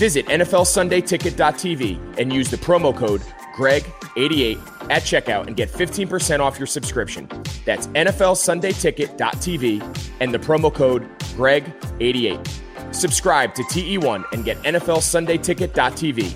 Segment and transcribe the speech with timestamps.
[0.00, 3.20] Visit NFLSundayTicket.tv and use the promo code
[3.54, 4.56] GREG88
[4.88, 7.28] at checkout and get 15% off your subscription.
[7.66, 11.06] That's NFLSundayTicket.tv and the promo code
[11.36, 12.94] GREG88.
[12.94, 16.34] Subscribe to TE1 and get NFLSundayTicket.tv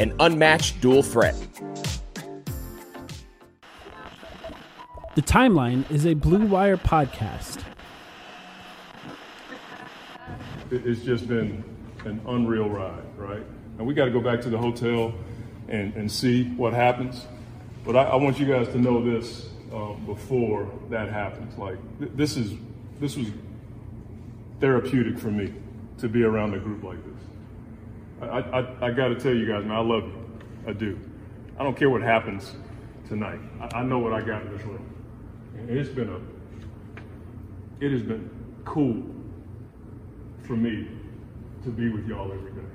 [0.00, 1.36] an unmatched dual threat.
[5.14, 7.62] The Timeline is a Blue Wire podcast.
[10.72, 11.73] It's just been
[12.04, 13.44] an unreal ride, right?
[13.78, 15.14] And we got to go back to the hotel
[15.68, 17.26] and, and see what happens.
[17.84, 21.56] But I, I want you guys to know this um, before that happens.
[21.58, 22.52] Like th- this is
[23.00, 23.28] this was
[24.60, 25.52] therapeutic for me
[25.98, 28.28] to be around a group like this.
[28.30, 30.24] I, I, I got to tell you guys, man, I love you.
[30.66, 30.98] I do.
[31.58, 32.54] I don't care what happens
[33.08, 33.40] tonight.
[33.60, 34.88] I, I know what I got in this room.
[35.56, 36.20] And it's been a,
[37.84, 38.30] it has been
[38.64, 39.04] cool
[40.46, 40.88] for me
[41.64, 42.68] to be with y'all every day,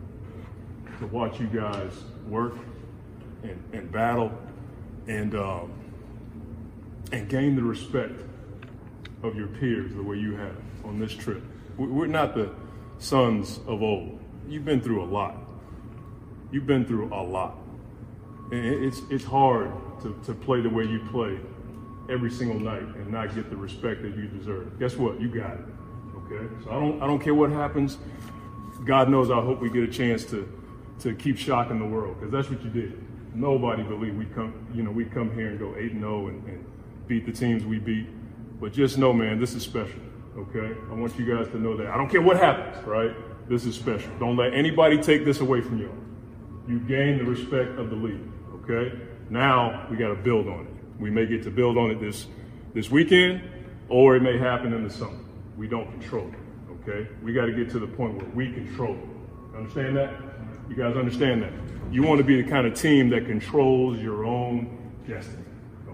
[1.00, 1.92] to watch you guys
[2.28, 2.56] work
[3.44, 4.32] and, and battle
[5.08, 5.72] and, um,
[7.12, 8.20] and gain the respect
[9.24, 11.44] of your peers the way you have on this trip.
[11.78, 12.52] We're not the
[12.98, 14.20] sons of old
[14.50, 15.38] you've been through a lot.
[16.52, 17.58] You've been through a lot.
[18.52, 19.72] And it's, it's hard
[20.02, 21.40] to, to play the way you play
[22.10, 24.80] every single night and not get the respect that you deserve.
[24.80, 25.22] Guess what?
[25.22, 25.66] You got it.
[26.16, 26.48] Okay?
[26.64, 28.00] So I don't, I don't care what happens.
[28.86, 30.48] God knows I hope we get a chance to,
[31.00, 33.06] to keep shocking the world because that's what you did.
[33.36, 36.66] Nobody believed we come, you know, we come here and go 8 and 0 and
[37.08, 38.08] beat the teams we beat.
[38.60, 40.00] But just know, man, this is special.
[40.38, 40.76] Okay?
[40.90, 41.88] I want you guys to know that.
[41.88, 43.12] I don't care what happens, right?
[43.50, 44.12] This is special.
[44.20, 45.92] Don't let anybody take this away from you.
[46.68, 48.22] You gain the respect of the league.
[48.64, 49.00] Okay?
[49.30, 51.02] Now we got to build on it.
[51.02, 52.28] We may get to build on it this
[52.74, 53.42] this weekend,
[53.90, 55.20] or it may happen in the summer.
[55.58, 56.39] We don't control it.
[56.90, 57.10] Okay?
[57.22, 59.58] We got to get to the point where we control it.
[59.58, 60.14] Understand that?
[60.70, 61.52] You guys understand that?
[61.92, 65.44] You want to be the kind of team that controls your own destiny.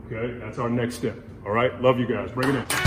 [0.06, 0.38] Okay?
[0.40, 1.18] That's our next step.
[1.46, 1.80] All right?
[1.82, 2.32] Love you guys.
[2.32, 2.85] Bring it in.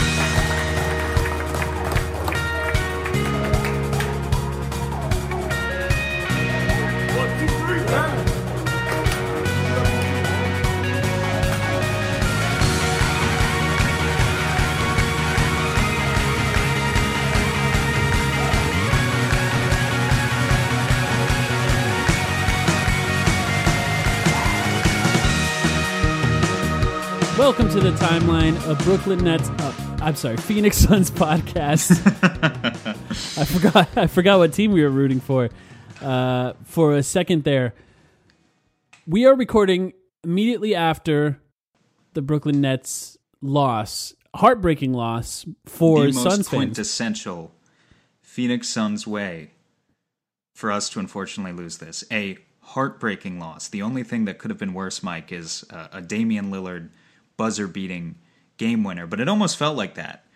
[28.18, 29.48] Timeline of Brooklyn Nets.
[29.48, 31.90] Uh, I'm sorry, Phoenix Suns podcast.
[33.38, 33.88] I forgot.
[33.96, 35.50] I forgot what team we were rooting for.
[36.02, 37.74] Uh, for a second there,
[39.06, 39.92] we are recording
[40.24, 41.40] immediately after
[42.14, 46.48] the Brooklyn Nets loss, heartbreaking loss for the most Suns fans.
[46.48, 47.52] quintessential
[48.20, 49.52] Phoenix Suns way
[50.54, 52.02] for us to unfortunately lose this.
[52.10, 53.68] A heartbreaking loss.
[53.68, 56.90] The only thing that could have been worse, Mike, is a, a Damian Lillard
[57.38, 58.16] buzzer beating
[58.58, 60.26] game winner, but it almost felt like that.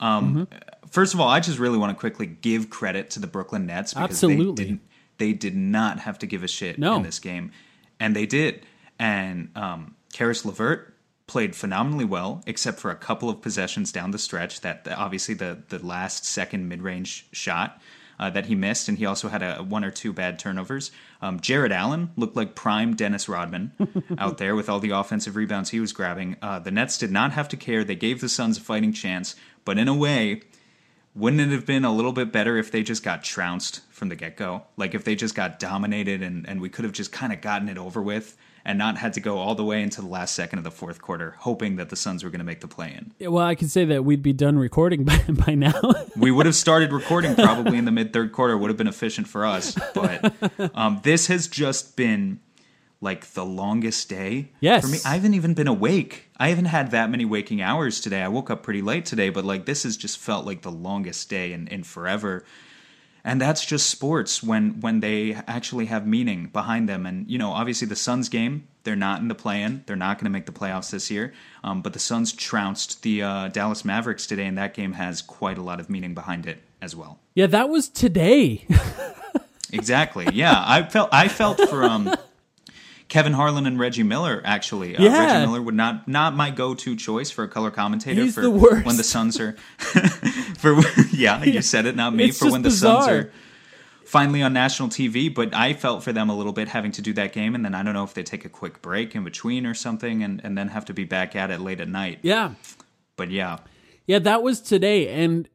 [0.00, 0.58] Um, Mm-hmm.
[0.90, 3.94] First of all, I just really want to quickly give credit to the Brooklyn Nets
[3.94, 4.54] because Absolutely.
[4.54, 4.80] they didn't
[5.16, 6.96] they did not have to give a shit No.
[6.96, 7.50] in this game,
[7.98, 8.66] and they did.
[8.98, 10.94] And um, Caris LeVert
[11.26, 14.60] played phenomenally well, except for a couple of possessions down the stretch.
[14.60, 17.80] That that obviously the the last second mid range shot.
[18.20, 20.92] Uh, that he missed, and he also had a one or two bad turnovers.
[21.22, 23.72] Um, Jarrett Allen looked like prime Dennis Rodman
[24.18, 26.36] out there with all the offensive rebounds he was grabbing.
[26.42, 29.36] Uh, the Nets did not have to care; they gave the Suns a fighting chance,
[29.64, 30.42] but in a way,
[31.14, 34.16] wouldn't it have been a little bit better if they just got trounced from the
[34.16, 34.64] get go?
[34.76, 37.68] Like if they just got dominated and, and we could have just kind of gotten
[37.68, 40.58] it over with and not had to go all the way into the last second
[40.58, 43.12] of the fourth quarter, hoping that the Suns were going to make the play in.
[43.18, 45.80] Yeah, well, I can say that we'd be done recording by, by now.
[46.16, 49.26] We would have started recording probably in the mid third quarter, would have been efficient
[49.28, 49.76] for us.
[49.94, 50.32] But
[50.76, 52.40] um, this has just been
[53.00, 54.84] like the longest day Yes.
[54.84, 54.98] for me.
[55.04, 56.28] I haven't even been awake.
[56.36, 58.22] I haven't had that many waking hours today.
[58.22, 61.28] I woke up pretty late today, but like this has just felt like the longest
[61.28, 62.44] day in, in forever.
[63.24, 67.06] And that's just sports when when they actually have meaning behind them.
[67.06, 69.84] And you know, obviously the Suns game, they're not in the play-in.
[69.86, 71.32] They're not going to make the playoffs this year.
[71.62, 75.56] Um, but the Suns trounced the uh, Dallas Mavericks today, and that game has quite
[75.56, 77.20] a lot of meaning behind it as well.
[77.34, 78.66] yeah, that was today.
[79.72, 80.26] Exactly.
[80.34, 82.14] Yeah, I felt I felt for um,
[83.12, 84.40] Kevin Harlan and Reggie Miller.
[84.42, 85.18] Actually, uh, Yeah.
[85.18, 88.22] Reggie Miller would not not my go to choice for a color commentator.
[88.22, 88.86] He's for the worst.
[88.86, 89.52] when the Suns are
[90.56, 90.80] for
[91.12, 92.24] yeah, you said it, not me.
[92.30, 93.30] It's for when the Suns are
[94.06, 95.32] finally on national TV.
[95.32, 97.74] But I felt for them a little bit having to do that game, and then
[97.74, 100.56] I don't know if they take a quick break in between or something, and and
[100.56, 102.20] then have to be back at it late at night.
[102.22, 102.54] yeah.
[103.16, 103.58] But yeah,
[104.06, 105.50] Yeah, that was today, and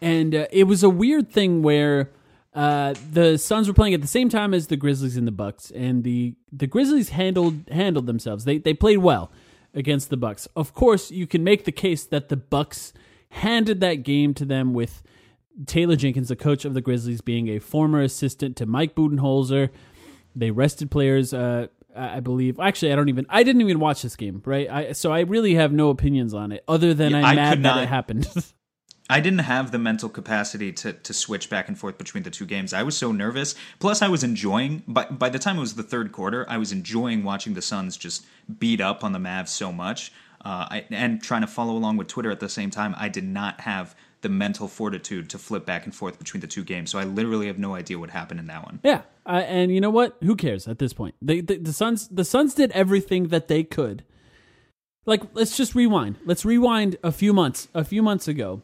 [0.00, 2.08] and uh, it was a weird thing where
[2.54, 5.70] uh, the Suns were playing at the same time as the Grizzlies and the Bucks,
[5.70, 8.44] and the the Grizzlies handled handled themselves.
[8.44, 9.30] They they played well
[9.74, 10.48] against the Bucks.
[10.56, 12.92] Of course, you can make the case that the Bucks
[13.30, 15.02] handed that game to them with
[15.66, 19.70] Taylor Jenkins, the coach of the Grizzlies, being a former assistant to Mike Budenholzer.
[20.34, 21.32] They rested players.
[21.32, 22.60] Uh, I believe.
[22.60, 23.26] Actually, I don't even.
[23.28, 24.68] I didn't even watch this game, right?
[24.70, 27.50] I, so I really have no opinions on it, other than Yeah, I'm I mad
[27.54, 28.28] could that not- it happened.
[29.10, 32.46] I didn't have the mental capacity to, to switch back and forth between the two
[32.46, 32.72] games.
[32.72, 33.56] I was so nervous.
[33.80, 34.84] Plus, I was enjoying.
[34.86, 37.96] By by the time it was the third quarter, I was enjoying watching the Suns
[37.96, 38.24] just
[38.58, 40.12] beat up on the Mavs so much,
[40.44, 42.94] uh, I, and trying to follow along with Twitter at the same time.
[42.96, 46.62] I did not have the mental fortitude to flip back and forth between the two
[46.62, 46.90] games.
[46.90, 48.78] So I literally have no idea what happened in that one.
[48.84, 50.18] yeah, and you know what?
[50.22, 51.16] Who cares at this point?
[51.20, 54.04] The the Suns the Suns did everything that they could.
[55.06, 56.16] Like, let's just rewind.
[56.24, 57.68] Let's rewind a few months.
[57.74, 58.62] A few months ago,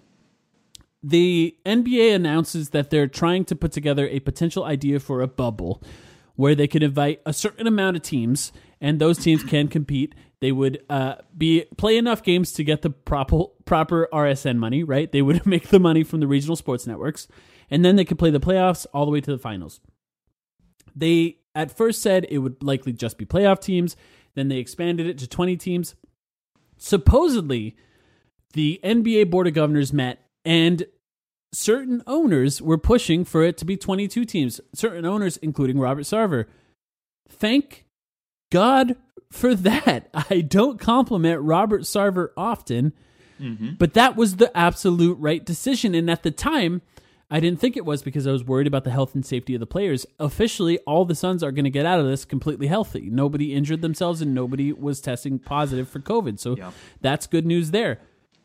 [1.06, 5.80] the NBA announces that they're trying to put together a potential idea for a bubble
[6.34, 8.50] where they could invite a certain amount of teams
[8.80, 10.16] and those teams can compete.
[10.40, 15.10] They would uh, be play enough games to get the proper proper RSN money, right?
[15.10, 17.28] They would make the money from the regional sports networks,
[17.70, 19.78] and then they could play the playoffs all the way to the finals.
[20.96, 23.94] They at first said it would likely just be playoff teams.
[24.34, 25.94] Then they expanded it to 20 teams.
[26.76, 27.76] Supposedly,
[28.54, 30.86] the NBA Board of Governors met and
[31.56, 34.60] certain owners were pushing for it to be 22 teams.
[34.74, 36.44] Certain owners, including Robert Sarver.
[37.28, 37.86] Thank
[38.52, 38.96] God
[39.30, 40.08] for that.
[40.30, 42.92] I don't compliment Robert Sarver often,
[43.40, 43.70] mm-hmm.
[43.78, 45.94] but that was the absolute right decision.
[45.94, 46.82] And at the time,
[47.30, 49.60] I didn't think it was because I was worried about the health and safety of
[49.60, 50.06] the players.
[50.20, 53.08] Officially, all the Suns are going to get out of this completely healthy.
[53.10, 56.38] Nobody injured themselves and nobody was testing positive for COVID.
[56.38, 56.70] So Yeah.
[57.00, 57.98] that's good news there.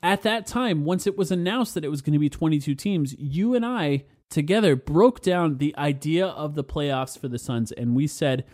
[0.03, 3.15] At that time, once it was announced that it was going to be 22 teams,
[3.19, 7.95] you and I together broke down the idea of the playoffs for the Suns, and
[7.95, 8.45] we said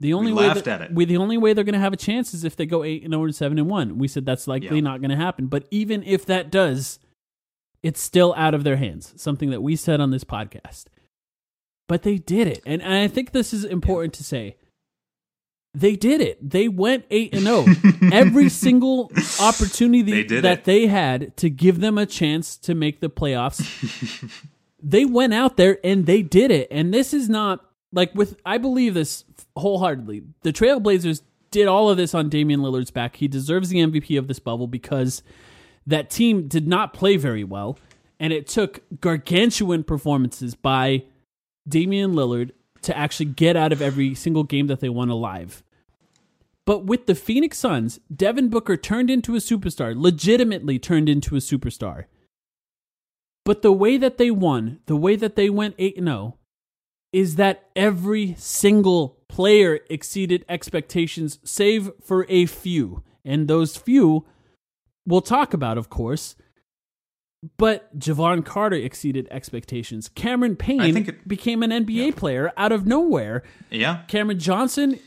[0.00, 0.94] the only way laughed that- at it.
[0.94, 3.02] we the only way they're going to have a chance is if they go eight
[3.04, 3.98] and zero and seven and one.
[3.98, 4.82] We said that's likely Yeah.
[4.82, 5.46] not going to happen.
[5.46, 6.98] But even if that does,
[7.82, 9.14] it's still out of their hands.
[9.16, 10.84] Something that we said on this podcast.
[11.88, 14.56] But they did it, and, and I think this is important to say.
[15.74, 16.38] They did it.
[16.48, 17.64] They went eight and zero.
[17.66, 17.92] Oh.
[18.12, 20.64] Every single opportunity They did that it.
[20.64, 23.60] they had to give them a chance to make the playoffs,
[24.82, 26.68] they went out there and they did it.
[26.70, 29.24] And this is not like with I believe this
[29.56, 30.22] wholeheartedly.
[30.42, 33.16] The Trailblazers did all of this on Damian Lillard's back.
[33.16, 35.22] He deserves the MVP of this bubble because
[35.86, 37.78] that team did not play very well.
[38.20, 41.02] And it took gargantuan performances by
[41.68, 42.52] Damian Lillard
[42.82, 45.63] to actually get out of every single game that they won alive.
[46.66, 51.40] But with the Phoenix Suns, Devin Booker turned into a superstar, legitimately turned into a
[51.40, 52.04] superstar.
[53.44, 56.38] But the way that they won, the way that they went 8 0,
[57.12, 63.02] is that every single player exceeded expectations, save for a few.
[63.24, 64.24] And those few
[65.06, 66.36] we'll talk about, of course.
[67.58, 70.08] But Jevon Carter exceeded expectations.
[70.08, 72.10] Cameron Payne it, became an NBA yeah.
[72.16, 73.42] player out of nowhere.
[73.70, 74.02] Yeah.
[74.08, 74.98] Cameron Johnson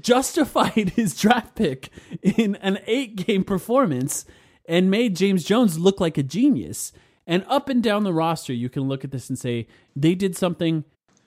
[0.00, 1.90] justified his draft pick
[2.22, 4.24] in an eight game performance
[4.66, 6.92] and made James Jones look like a genius.
[7.26, 10.36] And up and down the roster, you can look at this and say they did
[10.36, 10.84] something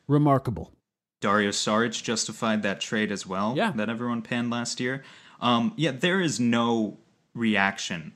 [0.08, 0.72] remarkable.
[1.22, 3.54] Dario Saric justified that trade as well.
[3.56, 3.72] Yeah.
[3.72, 5.04] That everyone panned last year.
[5.40, 6.98] Um, yeah, there is no
[7.34, 8.14] reaction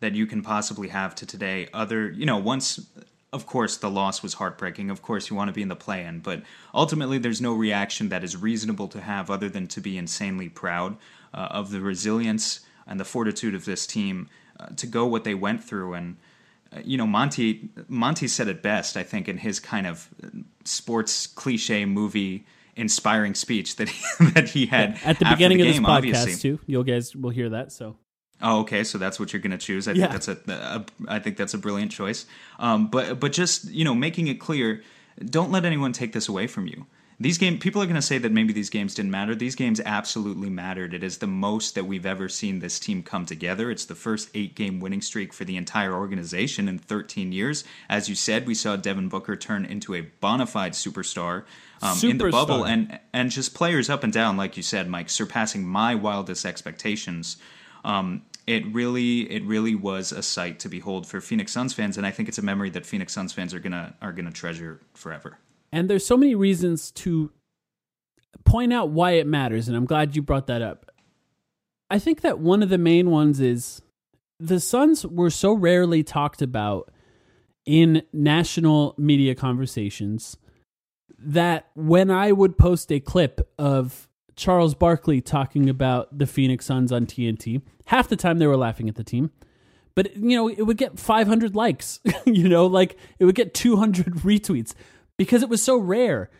[0.00, 2.86] that you can possibly have to today other you know once
[3.34, 6.04] of course the loss was heartbreaking of course you want to be in the play
[6.04, 9.98] in but ultimately there's no reaction that is reasonable to have other than to be
[9.98, 10.96] insanely proud
[11.34, 14.28] uh, of the resilience and the fortitude of this team
[14.60, 16.16] uh, to go what they went through and
[16.72, 20.08] uh, you know Monty Monty said it best I think in his kind of
[20.64, 25.84] sports cliche movie inspiring speech that he, that he had at the beginning the game,
[25.84, 26.36] of this podcast obviously.
[26.36, 26.60] too.
[26.66, 27.72] You guys will hear that.
[27.72, 27.96] So
[28.44, 28.84] Oh, okay.
[28.84, 29.88] So that's what you're going to choose.
[29.88, 30.02] I yeah.
[30.02, 30.84] think that's a, a.
[31.08, 32.26] I think that's a brilliant choice.
[32.58, 34.82] Um, but but just you know, making it clear,
[35.24, 36.86] don't let anyone take this away from you.
[37.20, 39.34] These games, people are going to say that maybe these games didn't matter.
[39.36, 40.92] These games absolutely mattered.
[40.92, 43.70] It is the most that we've ever seen this team come together.
[43.70, 47.62] It's the first eight game winning streak for the entire organization in 13 years.
[47.88, 51.44] As you said, we saw Devin Booker turn into a bona fide superstar.
[51.82, 55.08] Um, in the bubble and and just players up and down, like you said, Mike,
[55.08, 57.36] surpassing my wildest expectations.
[57.84, 62.06] Um, it really it really was a sight to behold for Phoenix Suns fans, and
[62.06, 65.38] I think it's a memory that Phoenix Suns fans are gonna are gonna treasure forever.
[65.72, 67.32] And there's so many reasons to
[68.44, 70.90] point out why it matters, and I'm glad you brought that up.
[71.90, 73.82] I think that one of the main ones is
[74.38, 76.90] the Suns were so rarely talked about
[77.66, 80.36] in national media conversations
[81.18, 86.90] that when I would post a clip of Charles Barkley talking about the Phoenix Suns
[86.92, 87.62] on TNT.
[87.86, 89.30] Half the time they were laughing at the team.
[89.94, 94.06] But you know, it would get 500 likes, you know, like it would get 200
[94.16, 94.74] retweets
[95.16, 96.30] because it was so rare.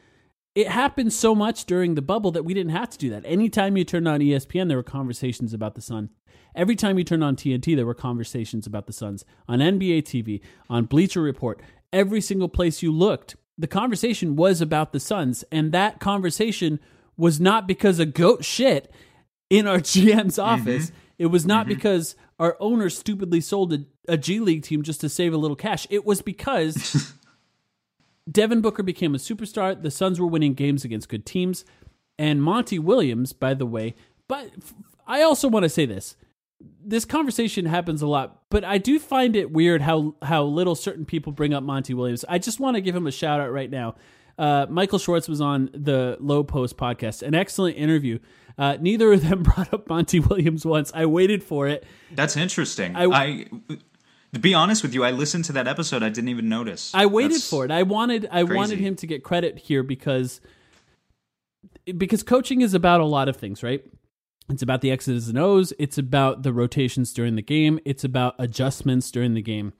[0.55, 3.25] It happened so much during the bubble that we didn't have to do that.
[3.25, 6.11] Anytime you turned on ESPN, there were conversations about the Sun.
[6.55, 9.25] Every time you turned on TNT, there were conversations about the Suns.
[9.49, 11.61] On NBA TV, on Bleacher Report,
[11.93, 15.45] every single place you looked, the conversation was about the Suns.
[15.51, 16.79] And that conversation
[17.17, 18.91] was not because of goat shit
[19.51, 20.41] in our GM's mm-hmm.
[20.41, 20.87] office.
[20.87, 20.99] Mm-hmm.
[21.19, 21.75] It was not mm-hmm.
[21.75, 25.57] because our owner stupidly sold a, a G League team just to save a little
[25.57, 25.87] cash.
[25.91, 27.13] It was because
[28.31, 29.81] Devin Booker became a superstar.
[29.81, 31.65] The Suns were winning games against good teams.
[32.19, 33.97] And Monty Williams, by the way,
[34.29, 34.51] but
[35.07, 36.17] I also want to say this.
[36.83, 41.05] This conversation happens a lot, but I do find it weird how how little certain
[41.05, 42.25] people bring up Monty Williams.
[42.29, 43.97] I just want to give him a shout out right now.
[44.39, 48.19] Uh, Michael Schwartz was on the Lowe Post podcast, an excellent interview.
[48.59, 50.93] Uh, neither of them brought up Monty Williams once.
[50.95, 51.85] I waited for it.
[52.13, 52.97] That's interesting.
[52.97, 53.47] I, I
[54.33, 56.03] to be honest with you, I listened to that episode.
[56.03, 56.93] I didn't even notice.
[56.95, 57.71] I waited That's for it.
[57.71, 58.57] I wanted I crazy.
[58.57, 60.41] wanted him to get credit here because
[61.97, 63.85] because coaching is about a lot of things, right?
[64.51, 65.73] It's about the X's and O's.
[65.79, 67.79] It's about the rotations during the game.
[67.85, 69.73] It's about adjustments during the game.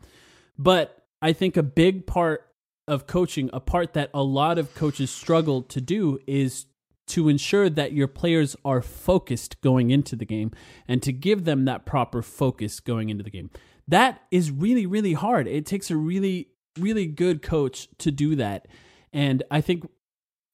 [0.57, 2.47] But I think a big part
[2.87, 6.67] of coaching, a part that a lot of coaches struggle to do is
[7.07, 10.51] to ensure that your players are focused going into the game
[10.89, 13.51] and to give them that proper focus going into the game.
[13.87, 15.47] That is really, really hard.
[15.47, 16.49] It takes a really,
[16.79, 18.69] really good coach to do that.
[19.13, 19.87] And I think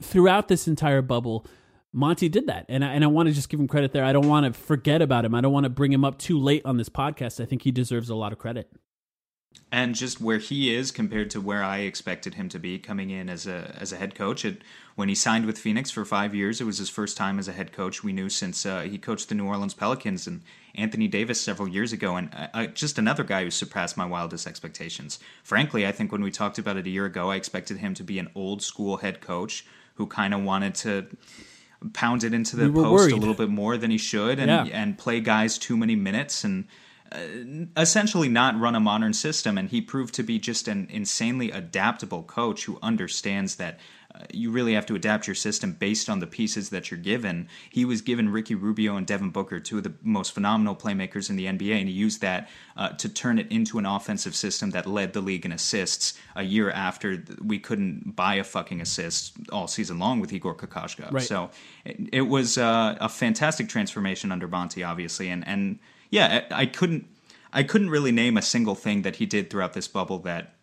[0.03, 1.47] throughout this entire bubble,
[1.93, 2.67] Monty did that.
[2.69, 4.05] And I, and I want to just give him credit there.
[4.05, 5.35] I don't want to forget about him.
[5.35, 7.41] I don't want to bring him up too late on this podcast.
[7.41, 8.71] I think he deserves a lot of credit
[9.73, 13.29] and just where he is compared to where I expected him to be coming in
[13.29, 14.45] as a as a head coach.
[14.45, 14.63] It,
[14.97, 17.53] when he signed with Phoenix for five years, it was his first time as a
[17.53, 18.03] head coach.
[18.03, 20.43] We knew since uh, he coached the New Orleans Pelicans and
[20.75, 24.47] Anthony Davis several years ago, and uh, uh, just another guy who surpassed my wildest
[24.47, 25.19] expectations.
[25.43, 28.05] Frankly, I think when we talked about it a year ago, I expected him to
[28.05, 29.65] be an old school head coach
[29.95, 31.07] who kind of wanted to
[31.93, 33.13] pound it into the we post worried.
[33.13, 34.83] a little bit more than he should and yeah.
[34.83, 36.67] and play guys too many minutes and
[37.77, 42.23] essentially not run a modern system, and he proved to be just an insanely adaptable
[42.23, 43.81] coach who understands that
[44.15, 47.49] uh, you really have to adapt your system based on the pieces that you're given.
[47.69, 51.37] He was given Ricky Rubio and Devin Booker, two of the most phenomenal playmakers in
[51.37, 54.87] the NBA, and he used that uh, to turn it into an offensive system that
[54.87, 59.69] led the league in assists a year after we couldn't buy a fucking assist all
[59.69, 61.13] season long with Igor Kokoskov.
[61.13, 61.23] Right.
[61.23, 61.51] So
[61.85, 65.79] it, it was uh, a fantastic transformation under Monty, obviously, and and
[66.11, 67.07] yeah, I, I couldn't
[67.53, 70.55] I couldn't really name a single thing that he did throughout this bubble that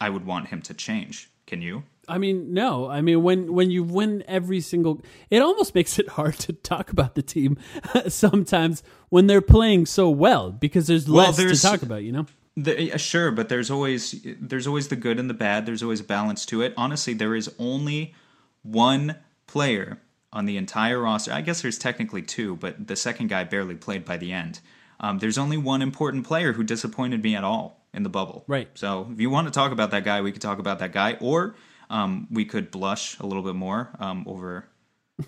[0.00, 1.30] I would want him to change.
[1.46, 1.84] Can you?
[2.08, 2.88] I mean, no.
[2.88, 6.90] I mean, when when you win every single, it almost makes it hard to talk
[6.90, 7.58] about the team
[8.08, 12.02] sometimes when they're playing so well because there's Well, less there's- to talk about.
[12.04, 15.66] You know, The, yeah, sure, but there's always there's always the good and the bad.
[15.66, 16.74] There's always a balance to it.
[16.76, 18.14] Honestly, there is only
[18.62, 19.98] one player
[20.32, 21.32] on the entire roster.
[21.32, 24.60] I guess there's technically two, but the second guy barely played by the end.
[25.00, 28.44] Um, there's only one important player who disappointed me at all in the bubble.
[28.46, 28.68] Right.
[28.74, 31.16] So if you want to talk about that guy, we could talk about that guy,
[31.20, 31.54] or
[31.90, 34.66] um, we could blush a little bit more um, over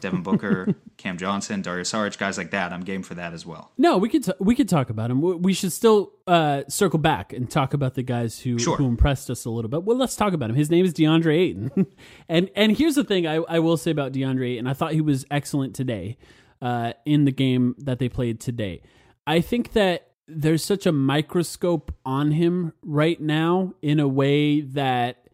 [0.01, 2.73] Devin Booker, Cam Johnson, Dario Saric, guys like that.
[2.75, 3.73] I'm game for that as well.
[3.79, 5.23] no, we could t- we could talk about him.
[5.23, 8.77] We- We should still uh, circle back and talk about the guys who Sure.
[8.77, 9.85] who impressed us a little bit.
[9.85, 10.57] Well, let's talk about him.
[10.57, 11.87] His name is DeAndre Ayton,
[12.29, 14.67] and and here's the thing I, I will say about DeAndre Ayton.
[14.67, 16.19] I thought he was excellent today
[16.61, 18.83] uh, in the game that they played today.
[19.29, 25.29] I think that there's such a microscope on him right now in a way that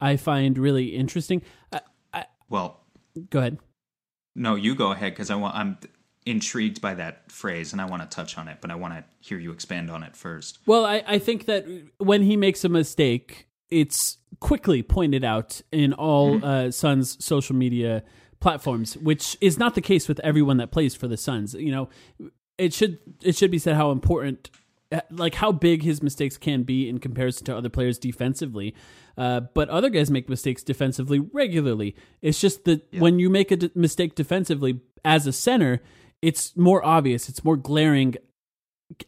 [0.00, 1.42] I find really interesting.
[1.72, 1.78] Uh,
[2.48, 2.80] Well,
[3.30, 3.58] go ahead.
[4.34, 5.54] No, you go ahead because I want.
[5.54, 5.78] I'm
[6.26, 9.04] intrigued by that phrase and I want to touch on it, but I want to
[9.20, 10.58] hear you expand on it first.
[10.66, 11.66] Well, I, I think that
[11.98, 18.02] when he makes a mistake, it's quickly pointed out in all uh, Suns social media
[18.40, 21.54] platforms, which is not the case with everyone that plays for the Suns.
[21.54, 21.88] You know,
[22.58, 24.50] it should it should be said how important,
[24.92, 28.74] uh, like how big his mistakes can be in comparison to other players defensively.
[29.18, 31.94] Uh, but other guys make mistakes defensively regularly.
[32.20, 35.80] It's just that when you make a d- mistake defensively as a center,
[36.20, 37.28] it's more obvious.
[37.28, 38.16] It's more glaring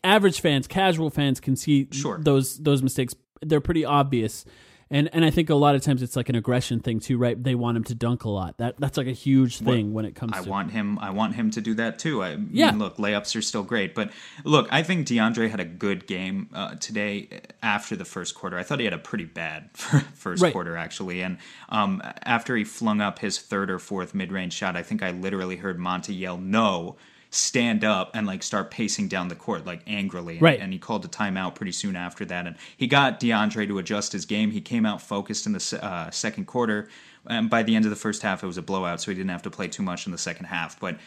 [0.03, 2.19] average fans, casual fans can see Sure.
[2.21, 3.15] those those mistakes.
[3.43, 4.45] They're pretty obvious.
[4.91, 7.43] And and I think a lot of times it's like an aggression thing too, right?
[7.43, 8.57] They want him to dunk a lot.
[8.57, 10.99] That that's like a huge thing when it comes I to want him.
[10.99, 12.23] I want him to do that too.
[12.23, 12.71] I Yeah.
[12.71, 14.11] mean, look, layups are still great, but
[14.45, 17.29] look, I think DeAndre had a good game uh, today
[17.63, 18.57] after the first quarter.
[18.57, 19.71] I thought he had a pretty bad
[20.15, 20.53] first Right.
[20.53, 21.37] quarter actually, and
[21.69, 25.57] um, after he flung up his third or fourth mid-range shot, I think I literally
[25.57, 26.97] heard Monty yell "No."
[27.31, 30.35] Stand up and like start pacing down the court like angrily.
[30.35, 30.61] And, Right.
[30.61, 32.47] and he called a timeout pretty soon after that.
[32.47, 34.51] And he got DeAndre to adjust his game.
[34.51, 36.89] He came out focused in the uh, second quarter.
[37.27, 39.31] And by the end of the first half it was a blowout so he didn't
[39.31, 40.81] have to play too much in the second half.
[40.81, 40.99] But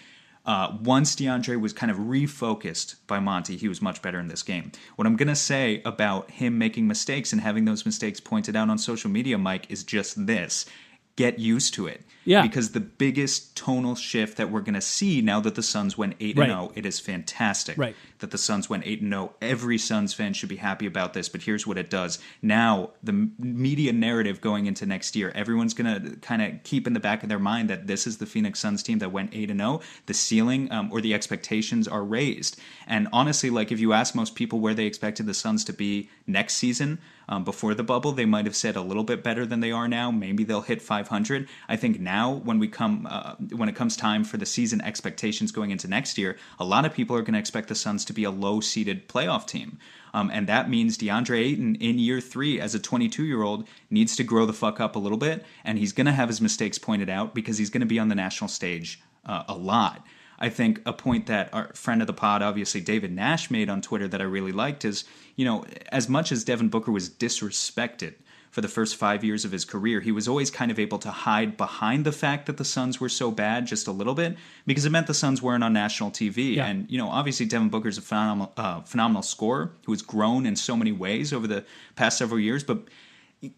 [0.46, 4.42] uh, once DeAndre was kind of refocused by Monty, he was much better in this
[4.44, 4.72] game.
[4.96, 8.70] What I'm going to say about him making mistakes and having those mistakes pointed out
[8.70, 10.66] on social media, Mike, is just this
[11.16, 12.02] get used to it.
[12.24, 12.44] Yeah.
[12.44, 16.16] Because the biggest tonal shift that we're going to see now that the Suns went
[16.20, 16.50] 8 Right.
[16.50, 17.96] and 0, it is fantastic Right.
[18.20, 19.34] that the Suns went 8 and 0.
[19.42, 22.20] Every Suns fan should be happy about this, but here's what it does.
[22.42, 26.94] Now, the media narrative going into next year, everyone's going to kind of keep in
[26.94, 29.50] the back of their mind that this is the Phoenix Suns team that went 8
[29.50, 29.82] and 0.
[30.06, 32.56] The ceiling um, or the expectations are raised.
[32.86, 36.10] And honestly, like if you ask most people where they expected the Suns to be
[36.28, 37.00] next season,
[37.32, 39.88] um, before the bubble, they might have said a little bit better than they are
[39.88, 40.12] now.
[40.12, 41.48] Maybe they'll hit 500.
[41.70, 45.54] I think now, when we come, uh, when it comes time for the season expectations
[45.54, 48.14] going into next year, a lot of people are going to expect the Suns to
[48.14, 49.80] be a low-seeded playoff team,
[50.14, 54.46] um, and that means DeAndre Ayton in year three as a 22-year-old needs to grow
[54.46, 57.34] the fuck up a little bit, and he's going to have his mistakes pointed out
[57.34, 60.06] because he's going to be on the national stage uh, a lot.
[60.38, 63.80] I think a point that our friend of the pod, obviously David Nash, made on
[63.80, 65.06] Twitter that I really liked is,
[65.42, 68.14] you know, as much as Devin Booker was disrespected
[68.52, 71.10] for the first five years of his career, he was always kind of able to
[71.10, 74.86] hide behind the fact that the Suns were so bad just a little bit because
[74.86, 76.58] it meant the Suns weren't on national TV.
[76.58, 76.68] Yeah.
[76.68, 80.56] And, you know, obviously Devin Booker's a phenomenal, uh, phenomenal scorer who has grown in
[80.56, 82.78] so many ways over the past several years, but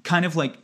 [0.04, 0.56] kind of like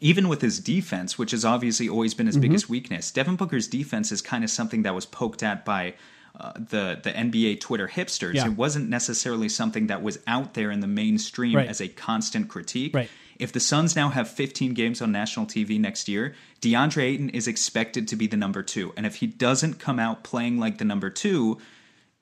[0.00, 2.42] even with his defense, which has obviously always been his Mm-hmm.
[2.42, 5.94] biggest weakness, Devin Booker's defense is kind of something that was poked at by
[6.38, 8.34] uh, the the NBA Twitter hipsters.
[8.34, 8.46] Yeah.
[8.46, 11.68] It wasn't necessarily something that was out there in the mainstream Right.
[11.68, 12.94] as a constant critique.
[12.94, 13.10] Right.
[13.38, 17.48] If the Suns now have 15 games on national TV next year, DeAndre Ayton is
[17.48, 20.84] expected to be the number two, and if he doesn't come out playing like the
[20.84, 21.58] number two,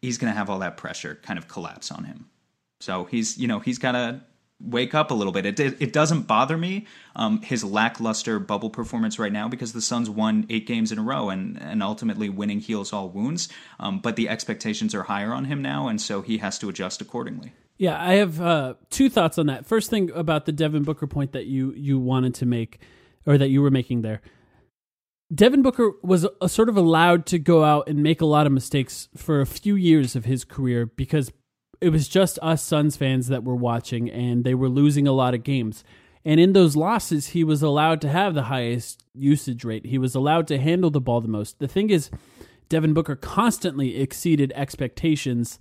[0.01, 2.27] he's going to have all that pressure kind of collapse on him.
[2.81, 4.23] So he's, you know, he's got to
[4.61, 5.47] wake up a little bit.
[5.47, 10.11] It it doesn't bother me um, his lackluster bubble performance right now because the Suns
[10.11, 13.49] won eight games in a row and and ultimately winning heals all wounds.
[13.79, 17.01] Um, but the expectations are higher on him now, and so he has to adjust
[17.01, 17.53] accordingly.
[17.79, 19.65] Yeah, I have uh, two thoughts on that.
[19.65, 22.81] First thing about the Devin Booker point that you you wanted to make,
[23.27, 24.21] or that you were making there.
[25.33, 28.53] Devin Booker was a, sort of allowed to go out and make a lot of
[28.53, 31.31] mistakes for a few years of his career because
[31.81, 35.35] it was just us Suns fans that were watching and they were losing a lot
[35.35, 35.85] of games.
[36.25, 39.87] And in those losses, he was allowed to have the highest usage rate.
[39.87, 41.59] He was allowed to handle the ball the most.
[41.59, 42.11] The thing is,
[42.69, 45.59] Devin Booker constantly exceeded expectations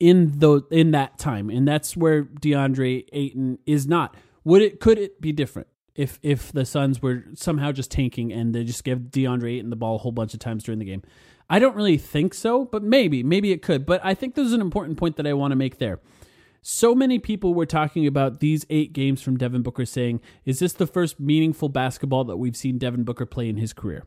[0.00, 4.16] in the in that time, and that's where DeAndre Ayton is not.
[4.42, 8.54] Would it could it be different if if the Suns were somehow just tanking and
[8.54, 11.02] they just give DeAndre Ayton the ball a whole bunch of times during the game?
[11.48, 13.86] I don't really think so, but maybe maybe it could.
[13.86, 16.00] But I think there's an important point that I want to make there.
[16.62, 20.72] So many people were talking about these eight games from Devin Booker, saying, "Is this
[20.72, 24.06] the first meaningful basketball that we've seen Devin Booker play in his career?"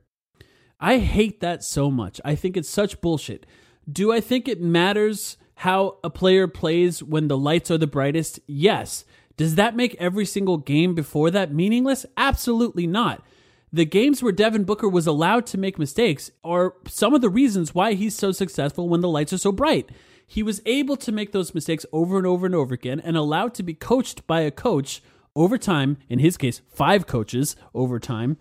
[0.80, 2.20] I hate that so much.
[2.26, 3.46] I think it's such bullshit.
[3.92, 8.40] Do I think it matters how a player plays when the lights are the brightest?
[8.48, 9.06] Yes.
[9.38, 12.06] Does that make every single game before that meaningless?
[12.16, 13.24] Absolutely not.
[13.72, 17.76] The games where Devin Booker was allowed to make mistakes are some of the reasons
[17.76, 19.90] why he's so successful when the lights are so bright.
[20.26, 23.54] He was able to make those mistakes over and over and over again and allowed
[23.56, 25.02] to be coached by a coach
[25.36, 28.38] over time, in his case, five coaches over time,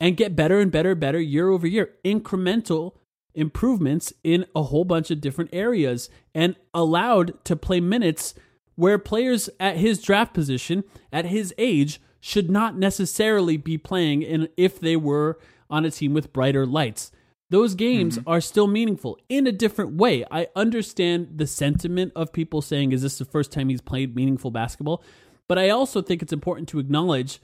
[0.00, 1.92] and get better and better and better year over year.
[2.04, 2.94] Incremental
[3.34, 8.34] improvements in a whole bunch of different areas and allowed to play minutes
[8.74, 10.82] where players at his draft position,
[11.12, 16.14] at his age, should not necessarily be playing in if they were on a team
[16.14, 17.10] with brighter lights.
[17.50, 18.30] Those games mm-hmm.
[18.30, 20.24] are still meaningful in a different way.
[20.30, 24.52] I understand the sentiment of people saying, is this the first time he's played meaningful
[24.52, 25.02] basketball?
[25.48, 27.40] But I also think it's important to acknowledge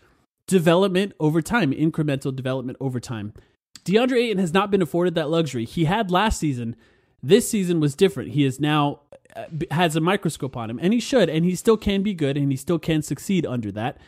[0.47, 3.35] development over time, incremental development over time.
[3.85, 5.65] DeAndre Ayton has not been afforded that luxury.
[5.65, 6.77] He had last season.
[7.21, 8.31] This season was different.
[8.31, 9.01] He is now
[9.35, 12.37] uh, has a microscope on him, and he should, and he still can be good,
[12.37, 13.99] and he still can succeed under that.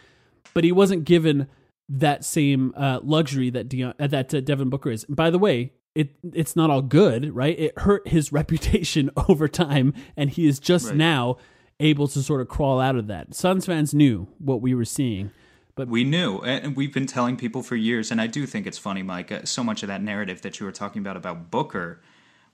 [0.55, 1.49] But he wasn't given
[1.89, 5.05] that same uh, luxury that De- uh, that uh, Devin Booker is.
[5.05, 7.59] And by the way, it it's not all good, right?
[7.59, 10.97] It hurt his reputation over time, and he is just right.
[10.97, 11.37] now
[11.81, 13.35] able to sort of crawl out of that.
[13.35, 15.31] Suns fans knew what we were seeing.
[15.75, 18.11] But we knew, and we've been telling people for years.
[18.11, 19.33] And I do think it's funny, Mike.
[19.33, 22.03] Uh, so much of that narrative that you were talking about about Booker,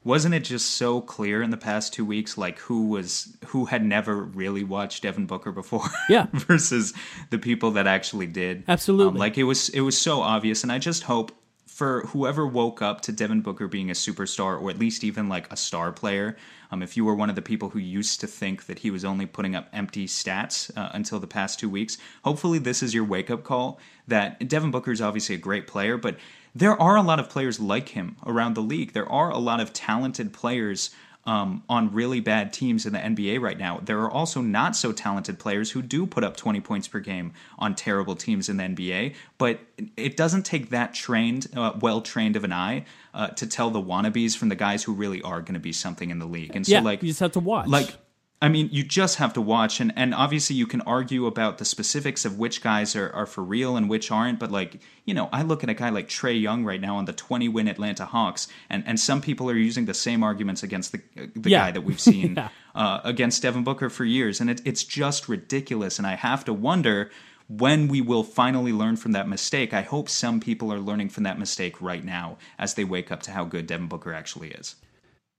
[0.06, 3.84] wasn't it just so clear in the past two weeks, like who was who had
[3.84, 6.94] never really watched Devin Booker before, yeah, versus
[7.30, 9.14] the people that actually did, absolutely.
[9.14, 11.32] Um, like it was, it was so obvious, and I just hope
[11.66, 15.52] for whoever woke up to Devin Booker being a superstar or at least even like
[15.52, 16.36] a star player,
[16.70, 19.04] um, if you were one of the people who used to think that he was
[19.04, 23.04] only putting up empty stats uh, until the past two weeks, hopefully this is your
[23.04, 26.16] wake up call that Devin Booker is obviously a great player, but
[26.56, 28.94] there are a lot of players like him around the league.
[28.94, 30.90] There are a lot of talented players
[31.26, 33.80] um, on really bad teams in the NBA right now.
[33.82, 37.34] There are also not so talented players who do put up 20 points per game
[37.58, 39.60] on terrible teams in the NBA, but
[39.96, 43.82] it doesn't take that trained, uh, well trained of an eye uh, to tell the
[43.82, 46.54] wannabes from the guys who really are going to be something in the league.
[46.54, 47.68] And so, yeah, like, you just have to watch.
[47.68, 47.94] Like,
[48.42, 51.64] I mean, you just have to watch, and, and obviously you can argue about the
[51.64, 54.38] specifics of which guys are, are for real and which aren't.
[54.38, 57.06] But like, you know, I look at a guy like Trae Young right now on
[57.06, 60.92] the 20 win Atlanta Hawks, and, and some people are using the same arguments against
[60.92, 61.00] the
[61.34, 61.66] the yeah.
[61.66, 62.48] guy that we've seen yeah.
[62.74, 65.98] uh, against Devin Booker for years, and it, it's just ridiculous.
[65.98, 67.10] And I have to wonder
[67.48, 69.72] when we will finally learn from that mistake.
[69.72, 73.22] I hope some people are learning from that mistake right now as they wake up
[73.22, 74.76] to how good Devin Booker actually is.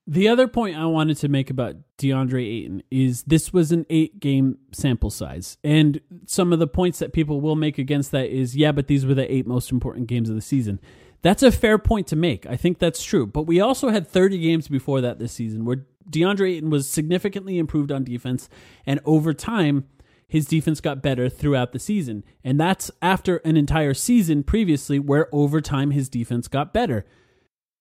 [0.10, 4.22] The other point I wanted to make about DeAndre Ayton is this was an eight
[4.22, 5.58] game sample size.
[5.66, 9.06] And some of the points that people will make against that is, yeah, but these
[9.06, 10.80] were the eight most important games of the season.
[11.24, 12.46] That's a fair point to make.
[12.46, 13.28] I think that's true.
[13.28, 17.58] But we also had 30 games before that this season where DeAndre Ayton was significantly
[17.58, 18.48] improved on defense.
[18.86, 19.90] And over time,
[20.26, 22.24] his defense got better throughout the season.
[22.46, 27.06] And that's after an entire season previously where over time his defense got better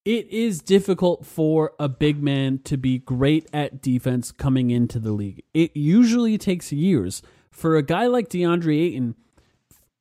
[0.06, 5.10] it is difficult for a big man to be great at defense coming into the
[5.10, 5.42] league.
[5.52, 7.22] It usually takes years.
[7.50, 9.16] For a guy like DeAndre Ayton,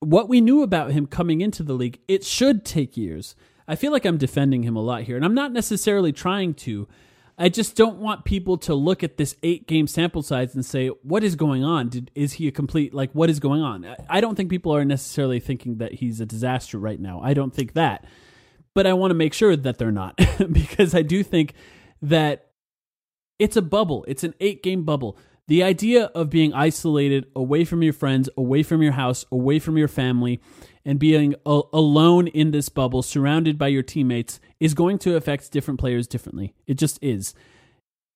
[0.02, 3.36] what we knew about him coming into the league, it should take years.
[3.68, 6.88] I feel like I'm defending him a lot here, and I'm not necessarily trying to.
[7.36, 10.88] I just don't want people to look at this eight game sample size and say,
[10.88, 11.90] what is going on?
[11.90, 13.88] Did, is he a complete, like, what is going on?
[14.08, 17.22] I don't think people are necessarily thinking that he's a disaster right now.
[17.24, 18.06] I don't think that
[18.76, 20.20] but I want to make sure that they're not
[20.52, 21.54] because I do think
[22.02, 22.52] that
[23.40, 24.06] it's a bubble.
[24.08, 25.18] It's an eight game bubble.
[25.48, 29.78] The idea of being isolated away from your friends, away from your house, away from
[29.78, 30.42] your family,
[30.84, 35.52] and being a- alone in this bubble, surrounded by your teammates, is going to affect
[35.52, 36.56] different players differently.
[36.66, 37.36] It just is.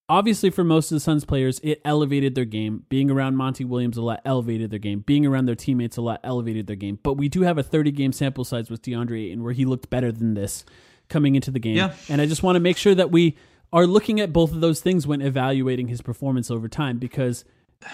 [0.10, 2.84] Obviously for most of the Suns players, it elevated their game.
[2.90, 5.02] Being around Monty Williams a lot elevated their game.
[5.02, 7.00] Being around their teammates a lot elevated their game.
[7.02, 9.90] But we do have a 30 game sample size with DeAndre Ayton where he looked
[9.90, 10.66] better than this
[11.08, 11.78] coming into the game.
[11.78, 11.94] Yeah.
[12.10, 13.38] And I just want to make sure that we
[13.72, 17.46] are looking at both of those things when evaluating his performance over time because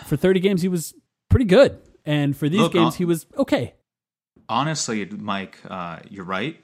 [0.06, 0.94] for 30 games he was
[1.30, 1.78] pretty good.
[2.06, 3.74] And for these Look, games uh, he was okay.
[4.48, 6.64] Honestly, Mike, uh, you're right.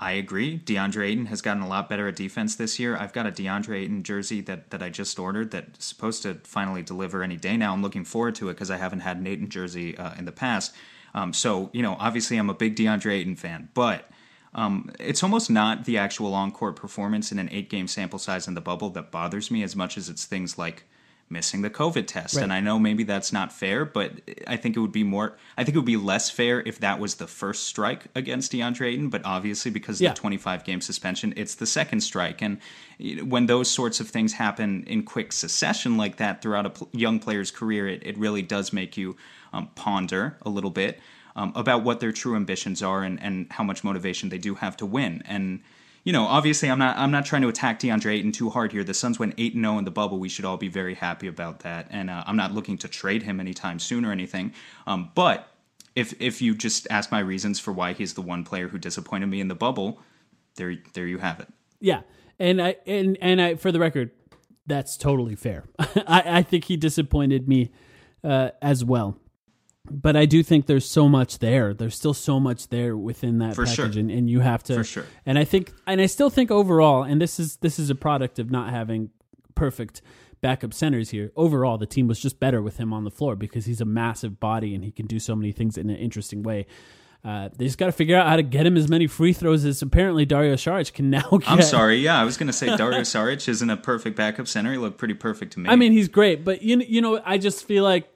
[0.00, 0.60] I agree.
[0.60, 2.96] DeAndre Ayton has gotten a lot better at defense this year.
[2.96, 6.82] I've got a DeAndre Ayton jersey that, that I just ordered that's supposed to finally
[6.82, 7.72] deliver any day now.
[7.72, 10.32] I'm looking forward to it because I haven't had an Ayton jersey uh, in the
[10.32, 10.72] past.
[11.14, 14.08] Um, so, you know, obviously I'm a big DeAndre Ayton fan, but
[14.54, 18.46] um, it's almost not the actual on court performance in an eight game sample size
[18.46, 20.84] in the bubble that bothers me as much as it's things like
[21.30, 22.36] missing the COVID test.
[22.36, 22.42] Right.
[22.42, 25.64] And I know maybe that's not fair, but I think it would be more, I
[25.64, 29.08] think it would be less fair if that was the first strike against DeAndre Ayton.
[29.08, 30.10] But obviously, because Yeah.
[30.10, 32.42] of the 25 game suspension, it's the second strike.
[32.42, 32.58] And
[33.28, 37.18] when those sorts of things happen in quick succession like that throughout a pl- young
[37.18, 39.16] player's career, it, it really does make you
[39.52, 41.00] um, ponder a little bit.
[41.36, 44.76] Um, about what their true ambitions are and, and how much motivation they do have
[44.78, 45.22] to win.
[45.24, 45.60] And
[46.08, 48.82] you know, obviously, I'm not I'm not trying to attack DeAndre Ayton too hard here.
[48.82, 50.18] The Suns went eight and zero in the bubble.
[50.18, 51.86] We should all be very happy about that.
[51.90, 54.54] And uh, I'm not looking to trade him anytime soon or anything.
[54.86, 55.52] Um, but
[55.94, 59.26] if if you just ask my reasons for why he's the one player who disappointed
[59.26, 60.00] me in the bubble,
[60.56, 61.48] there there you have it.
[61.78, 62.00] Yeah,
[62.38, 64.10] and I and and I for the record,
[64.66, 65.64] that's totally fair.
[65.78, 67.70] I, I think he disappointed me
[68.24, 69.18] uh, as well,
[69.90, 71.74] but I do think there's so much there.
[71.74, 73.86] There's still so much there within that For sure.
[73.86, 75.04] package, and, and you have to For sure.
[75.26, 78.38] And I think, and I still think overall, and this is this is a product
[78.38, 79.10] of not having
[79.54, 80.02] perfect
[80.40, 81.32] backup centers here.
[81.36, 84.38] Overall, the team was just better with him on the floor because he's a massive
[84.38, 86.66] body and he can do so many things in an interesting way.
[87.24, 89.64] Uh, they just got to figure out how to get him as many free throws
[89.64, 91.50] as apparently Dario Saric can now get.
[91.50, 91.96] I'm sorry.
[91.96, 94.70] Yeah, I was going to say Dario Saric isn't a perfect backup center.
[94.70, 95.68] He looked pretty perfect to me.
[95.68, 98.08] I mean, he's great, but you you know, I just feel like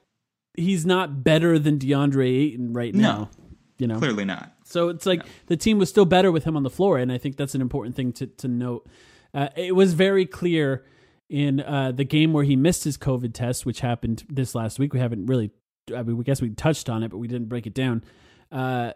[0.55, 3.29] he's not better than DeAndre Ayton right now.
[3.77, 4.53] You know, clearly not.
[4.63, 7.17] so it's like the team was still better with him on the floor, and I
[7.17, 8.87] think that's an important thing to to note.
[9.33, 10.85] Uh, it was very clear
[11.29, 14.93] in uh, the game where he missed his COVID test, which happened this last week.
[14.93, 15.49] We haven't really,
[15.93, 18.03] I mean, we guess we touched on it, but we didn't break it down.
[18.51, 18.91] Uh,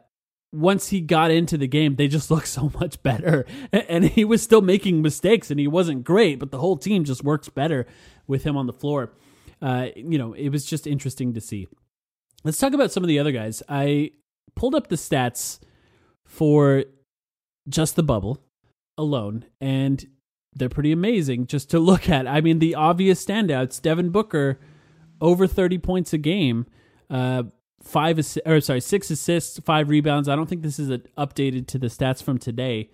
[0.54, 4.44] once he got into the game, they just looked so much better, and he was
[4.44, 7.88] still making mistakes, and he wasn't great, but the whole team just works better
[8.28, 9.12] with him on the floor.
[9.62, 11.68] Uh, you know, it was just interesting to see.
[12.44, 13.64] Let's talk about some of the other guys.
[13.68, 14.12] I
[14.56, 15.60] pulled up the stats
[16.26, 16.84] for
[17.68, 18.42] just the bubble
[18.98, 20.06] alone, and
[20.54, 22.28] they're pretty amazing just to look at.
[22.28, 24.60] I mean, the obvious standouts: Devin Booker
[25.20, 26.66] over thirty points a game,
[27.10, 27.44] uh,
[27.82, 30.30] five assi- or sorry, six assists, five rebounds.
[30.30, 32.92] I don't think this is updated to the stats from today,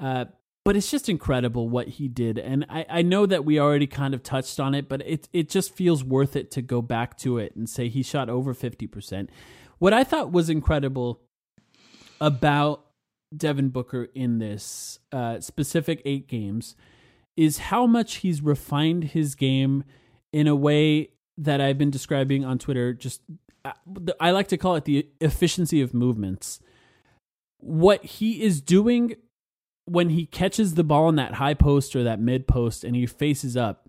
[0.00, 0.26] uh,
[0.64, 2.38] but it's just incredible what he did.
[2.38, 5.48] And I, I know that we already kind of touched on it, but it it
[5.48, 8.86] just feels worth it to go back to it and say he shot over fifty
[8.86, 9.30] percent.
[9.78, 11.20] What I thought was incredible
[12.20, 12.86] about
[13.36, 16.76] Devin Booker in this uh, specific eight games
[17.36, 19.84] is how much he's refined his game
[20.32, 22.92] in a way that I've been describing on Twitter.
[22.92, 23.22] Just
[23.64, 23.72] uh,
[24.20, 26.60] I like to call it the efficiency of movements.
[27.58, 29.16] What he is doing
[29.84, 33.06] when he catches the ball in that high post or that mid post and he
[33.06, 33.88] faces up,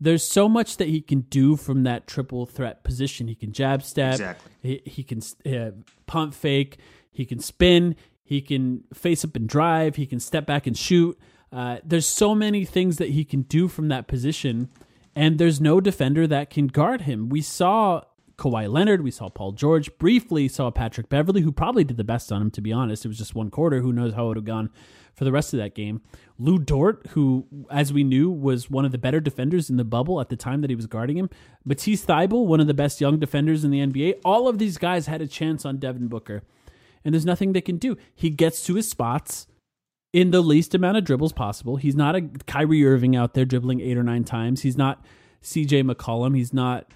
[0.00, 3.28] there's so much that he can do from that triple threat position.
[3.28, 4.52] He can jab step, Exactly.
[4.62, 5.70] he, he can uh,
[6.06, 6.78] pump fake,
[7.10, 11.18] he can spin, he can face up and drive, he can step back and shoot.
[11.52, 14.68] Uh, there's so many things that he can do from that position,
[15.14, 17.28] and there's no defender that can guard him.
[17.28, 18.02] We saw
[18.36, 22.32] Kawhi Leonard, we saw Paul George, briefly saw Patrick Beverley, who probably did the best
[22.32, 23.04] on him, to be honest.
[23.04, 23.80] It was just one quarter.
[23.80, 24.70] Who knows how it would have gone
[25.14, 26.02] for the rest of that game.
[26.38, 30.20] Lu Dort, who, as we knew, was one of the better defenders in the bubble
[30.20, 31.30] at the time that he was guarding him.
[31.64, 34.20] Matisse Thybulle, one of the best young defenders in the NBA.
[34.24, 36.42] All of these guys had a chance on Devin Booker,
[37.04, 37.96] and there's nothing they can do.
[38.14, 39.46] He gets to his spots
[40.12, 41.76] in the least amount of dribbles possible.
[41.76, 44.62] He's not a Kyrie Irving out there dribbling eight or nine times.
[44.62, 45.04] He's not
[45.42, 46.36] CJ McCollum.
[46.36, 46.86] He's not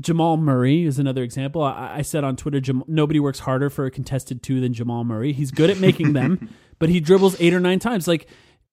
[0.00, 1.62] Jamal Murray is another example.
[1.62, 5.04] I, I said on Twitter, Jam- nobody works harder for a contested two than Jamal
[5.04, 5.32] Murray.
[5.32, 6.48] He's good at making them,
[6.78, 8.06] but he dribbles eight or nine times.
[8.08, 8.28] Like,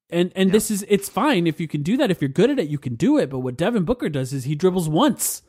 [0.10, 2.12] and and this is it's fine if you can do that.
[2.12, 3.30] If you're good at it, you can do it.
[3.30, 5.42] But what Devin Booker does is he dribbles once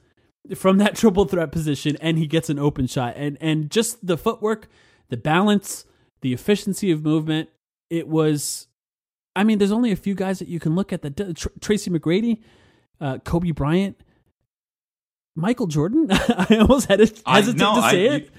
[0.55, 3.15] from that triple threat position and he gets an open shot.
[3.17, 4.69] And and just the footwork,
[5.09, 5.85] the balance,
[6.21, 7.49] the efficiency of movement.
[7.91, 8.69] It was.
[9.35, 11.03] I mean, there's only a few guys that you can look at.
[11.03, 12.41] That Tr- Tracy McGrady,
[13.01, 13.97] uh, Kobe Bryant,
[15.35, 16.09] Michael Jordan.
[16.11, 18.31] I almost had to I- hesitate no, to say I, it.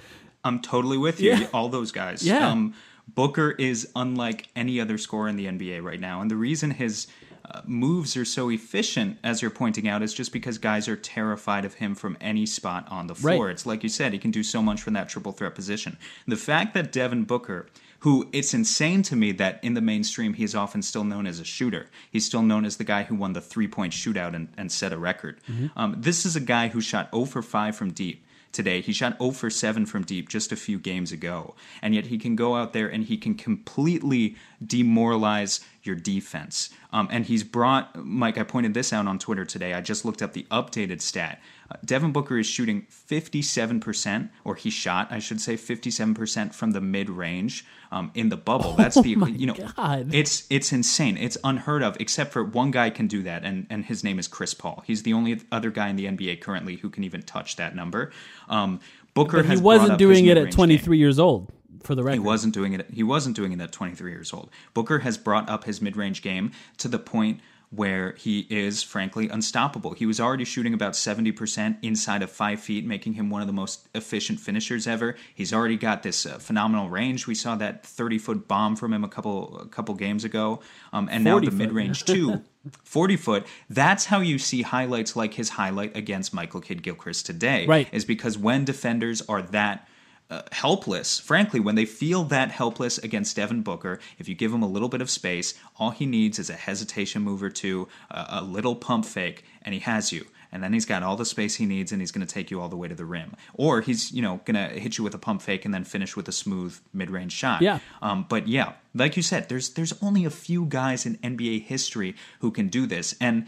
[0.44, 1.32] I'm totally with you.
[1.32, 1.48] Yeah.
[1.54, 2.26] All those guys.
[2.26, 2.50] Yeah.
[2.50, 2.74] Um,
[3.08, 7.08] Booker is unlike any other scorer in the NBA right now, and the reason his
[7.46, 11.66] uh, moves are so efficient, as you're pointing out, is just because guys are terrified
[11.66, 13.48] of him from any spot on the floor.
[13.48, 13.52] Right.
[13.52, 15.98] It's like you said, he can do so much from that triple threat position.
[16.28, 17.68] The fact that Devin Booker
[18.04, 21.40] who it's insane to me that in the mainstream he is often still known as
[21.40, 21.88] a shooter.
[22.12, 24.92] He's still known as the guy who won the three point shootout and, and set
[24.92, 25.40] a record.
[25.78, 28.23] Um, this is a guy who shot 0 for 5 from deep
[28.54, 28.82] today.
[28.82, 31.56] He shot 0 for 7 from deep just a few games ago.
[31.82, 34.36] And yet he can go out there and he can completely
[34.66, 36.70] demoralize your defense.
[36.94, 39.74] Um, and he's brought, Mike, I pointed this out on Twitter today.
[39.74, 41.42] I just looked up the updated stat.
[41.84, 47.10] Devin Booker is shooting 57%, or he shot, I should say, 57% from the mid
[47.10, 48.74] range um, in the bubble.
[48.78, 50.14] That's the, Oh you know, God.
[50.14, 51.18] it's it's insane.
[51.18, 54.28] It's unheard of, except for one guy can do that, and and his name is
[54.28, 54.84] Chris Paul.
[54.86, 58.12] He's the only other guy in the NBA currently who can even touch that number.
[58.50, 58.80] Um,
[59.14, 61.00] Booker he wasn't doing it at 23 game.
[61.00, 61.52] years old,
[61.84, 62.90] for the He wasn't doing it.
[62.92, 64.50] He wasn't doing it at 23 years old.
[64.74, 67.40] Booker has brought up his mid-range game to the point
[67.76, 69.94] where he is frankly unstoppable.
[69.94, 73.54] He was already shooting about 70% inside of five feet, making him one of the
[73.54, 75.16] most efficient finishers ever.
[75.34, 77.26] He's already got this uh, phenomenal range.
[77.26, 81.24] We saw that 30-foot bomb from him a couple a couple games ago, um, and
[81.24, 82.44] now the mid-range too.
[82.84, 83.48] 40 foot.
[83.70, 87.66] That's how you see highlights like his highlight against Michael Kidd Gilchrist today.
[87.66, 87.90] Right.
[87.92, 89.86] Is because when defenders are that
[90.30, 94.64] uh, helpless, frankly, when they feel that helpless against Devin Booker, if you give him
[94.64, 98.26] a little bit of space, all he needs is a hesitation move or two, a,
[98.30, 100.26] a little pump fake, and he has you.
[100.52, 102.62] And then he's got all the space he needs, and he's going to take you
[102.62, 103.36] all the way to the rim.
[103.56, 106.16] Or he's, you know, going to hit you with a pump fake and then finish
[106.16, 107.64] with a smooth mid-range shot.
[107.64, 107.80] Yeah.
[108.04, 112.16] Um, but yeah, like you said, there's there's only a few guys in NBA history
[112.40, 113.48] who can do this, and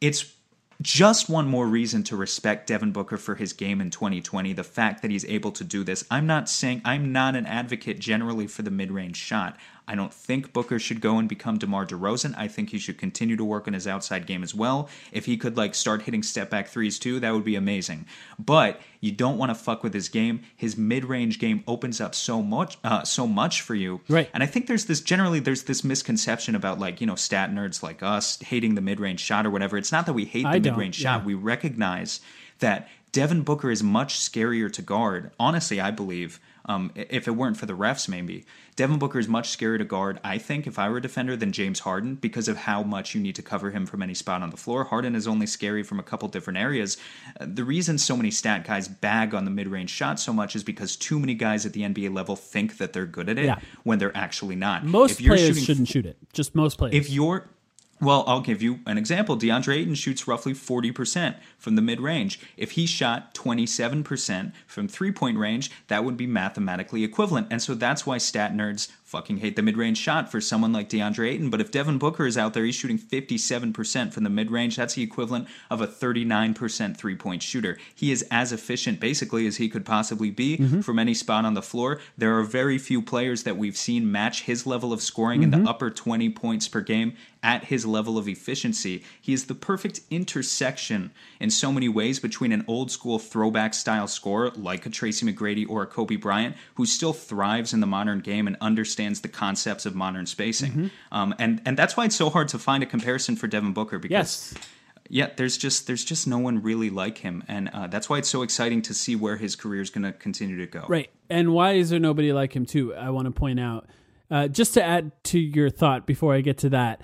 [0.00, 0.32] it's
[0.82, 4.52] just one more reason to respect Devin Booker for his game in 2020.
[4.52, 6.04] The fact that he's able to do this.
[6.10, 9.56] I'm not saying I'm not an advocate generally for the mid-range shot.
[9.88, 12.34] I don't think Booker should go and become DeMar DeRozan.
[12.36, 14.88] I think he should continue to work on his outside game as well.
[15.12, 18.06] If he could like start hitting step back threes too, that would be amazing.
[18.38, 20.42] But you don't want to fuck with his game.
[20.56, 24.00] His mid-range game opens up so much, uh, so much for you.
[24.08, 24.28] Right.
[24.34, 27.82] And I think there's this generally there's this misconception about like you know stat nerds
[27.82, 29.78] like us hating the mid-range shot or whatever.
[29.78, 31.18] It's not that we hate the I mid-range yeah.
[31.18, 31.24] shot.
[31.24, 32.20] We recognize
[32.58, 35.30] that Devin Booker is much scarier to guard.
[35.38, 36.40] Honestly, I believe.
[36.68, 40.18] Um, if it weren't for the refs, maybe Devin Booker is much scarier to guard.
[40.24, 43.20] I think if I were a defender than James Harden because of how much you
[43.20, 44.82] need to cover him from any spot on the floor.
[44.84, 46.96] Harden is only scary from a couple different areas.
[47.40, 50.64] Uh, the reason so many stat guys bag on the mid-range shot so much is
[50.64, 53.58] because too many guys at the NBA level think that they're good at it Yeah.
[53.84, 54.84] when they're actually not.
[54.84, 56.16] Most If you're players shooting shouldn't shoot it.
[56.32, 56.94] Just most players.
[56.96, 57.48] if you're
[58.00, 59.38] well, I'll give you an example.
[59.38, 62.40] DeAndre Ayton shoots roughly 40% from the mid range.
[62.56, 67.48] If he shot 27% from three point range, that would be mathematically equivalent.
[67.50, 70.88] And so that's why stat nerds fucking hate the mid range shot for someone like
[70.88, 71.48] DeAndre Ayton.
[71.48, 74.76] But if Devin Booker is out there, he's shooting 57% from the mid range.
[74.76, 77.78] That's the equivalent of a 39% three point shooter.
[77.94, 80.80] He is as efficient basically as he could possibly be mm-hmm.
[80.80, 82.00] from any spot on the floor.
[82.18, 85.58] There are very few players that we've seen match his level of scoring in the
[85.58, 85.68] mm-hmm.
[85.68, 87.14] upper 20 points per game
[87.44, 89.04] at his level of efficiency.
[89.20, 94.08] He is the perfect intersection in so many ways between an old school throwback style
[94.08, 98.18] scorer like a Tracy McGrady or a Kobe Bryant who still thrives in the modern
[98.18, 100.90] game and understands the concepts of modern spacing.
[101.12, 103.98] Um, and and that's why it's so hard to find a comparison for Devin Booker
[103.98, 104.54] because yes.
[105.08, 108.28] yeah, there's just there's just no one really like him, and uh, that's why it's
[108.28, 110.84] so exciting to see where his career is going to continue to go.
[110.88, 111.10] Right.
[111.30, 112.94] And why is there nobody like him, too?
[112.94, 113.86] I want to point out,
[114.30, 117.02] uh, just to add to your thought before I get to that,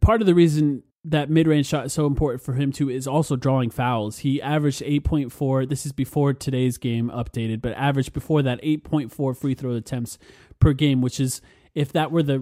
[0.00, 3.06] part of the reason that mid range shot is so important for him, too, is
[3.06, 4.18] also drawing fouls.
[4.18, 5.68] He averaged 8.4.
[5.68, 10.18] This is before today's game updated, but averaged before that 8.4 free throw attempts
[10.60, 11.40] per game, which is,
[11.74, 12.38] if that were the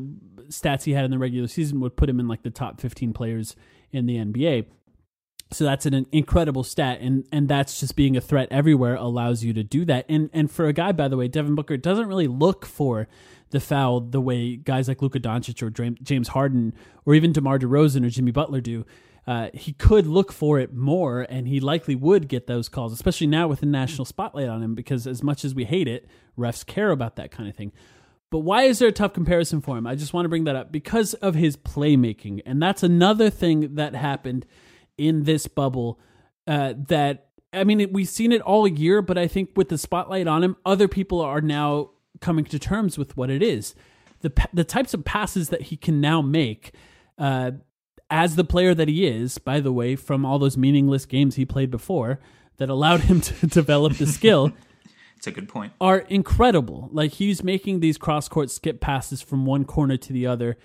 [0.49, 3.13] stats he had in the regular season, would put him in like the top 15
[3.13, 3.57] players
[3.93, 4.67] in the NBA.
[5.53, 9.53] So that's an incredible stat, and and that's just being a threat everywhere allows you
[9.53, 10.05] to do that.
[10.09, 13.07] And and for a guy, by the way, Devin Booker doesn't really look for
[13.51, 16.75] the foul the way guys like Luka Doncic or James Harden
[17.05, 18.85] or even DeMar DeRozan or Jimmy Butler do.
[19.25, 23.27] Uh, he could look for it more, and he likely would get those calls, especially
[23.27, 24.75] now with the national spotlight on him.
[24.75, 27.73] Because as much as we hate it, refs care about that kind of thing.
[28.31, 29.87] But why is there a tough comparison for him?
[29.87, 33.77] I just want to bring that up because of his playmaking, and that's another thing
[33.77, 34.47] that happened
[34.99, 36.01] in this bubble
[36.47, 40.27] uh, that I mean we've seen it all year, but I think with the spotlight
[40.27, 41.91] on him, other people are now
[42.21, 43.75] coming to terms with what it is.
[44.21, 46.73] The the types of passes that he can now make,
[47.19, 47.53] uh,
[48.11, 51.45] as the player that he is, by the way, from all those meaningless games he
[51.45, 52.19] played before
[52.57, 54.53] that allowed him to develop the skill
[55.27, 55.73] It's a good point.
[55.81, 56.89] are incredible.
[56.93, 60.57] Like he's making these cross court skip passes from one corner to the other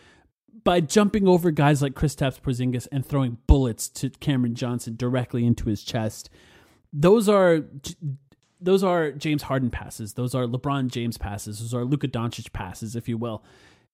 [0.63, 5.67] by jumping over guys like Kristaps Porzingis and throwing bullets to Cameron Johnson directly into
[5.67, 6.29] his chest.
[6.93, 7.63] Those are
[8.59, 10.13] those are James Harden passes.
[10.13, 11.59] Those are LeBron James passes.
[11.59, 13.43] Those are Luka Doncic passes, if you will.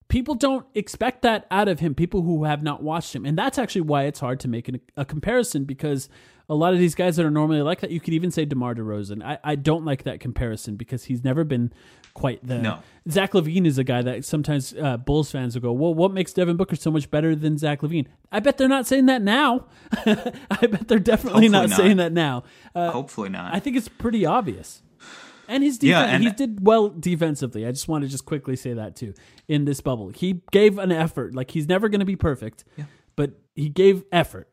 [0.10, 1.96] People don't expect that out of him.
[1.96, 4.82] People who have not watched him, and that's actually why it's hard to make an,
[4.98, 6.10] a comparison because
[6.50, 8.76] a lot of these guys that are normally like that, you could even say DeMar
[8.76, 9.24] DeRozan.
[9.24, 11.74] I, I don't like that comparison because he's never been
[12.14, 12.58] quite the.
[12.58, 12.80] No.
[13.10, 16.32] Zach LaVine is a guy that sometimes uh, Bulls fans will go, well, what makes
[16.32, 18.08] Devin Booker so much better than Zach LaVine?
[18.32, 19.66] I bet they're not saying that now.
[19.92, 22.44] I bet they're definitely not, not, saying that now.
[22.74, 23.54] Uh, Hopefully not.
[23.54, 24.82] I think it's pretty obvious.
[25.50, 27.66] And his defense, yeah, and he did well defensively.
[27.66, 29.14] I just want to just quickly say that too.
[29.48, 31.34] In this bubble, he gave an effort.
[31.36, 32.84] Like he's never going to be perfect, yeah.
[33.16, 34.50] but he gave effort.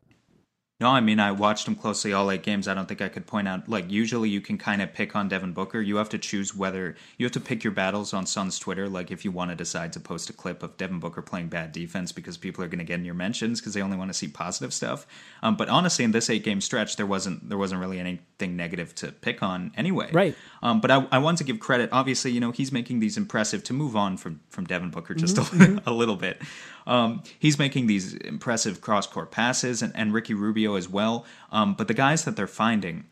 [0.81, 2.67] No, I mean I watched him closely all eight games.
[2.67, 5.29] I don't think I could point out like usually you can kind of pick on
[5.29, 5.79] Devin Booker.
[5.79, 8.89] You have to choose whether you have to pick your battles on Suns Twitter.
[8.89, 11.71] Like if you want to decide to post a clip of Devin Booker playing bad
[11.71, 14.13] defense because people are going to get in your mentions because they only want to
[14.13, 15.07] see positive stuff.
[15.41, 18.93] Um, but honestly, in this eight game stretch, there wasn't there wasn't really anything negative
[18.95, 20.09] to pick on anyway.
[20.11, 20.35] Right.
[20.61, 21.89] Um, but I, I want to give credit.
[21.93, 25.37] Obviously, you know he's making these impressive to move on from from Devin Booker just
[25.37, 25.77] mm-hmm.
[25.77, 26.41] a, a little bit.
[26.87, 31.25] Um, he's making these impressive cross court passes, and, and Ricky Rubio as well.
[31.51, 33.05] Um, but the guys that they're finding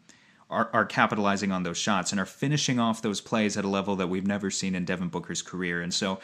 [0.49, 3.95] are, are capitalizing on those shots and are finishing off those plays at a level
[3.95, 5.81] that we've never seen in Devin Booker's career.
[5.81, 6.19] And so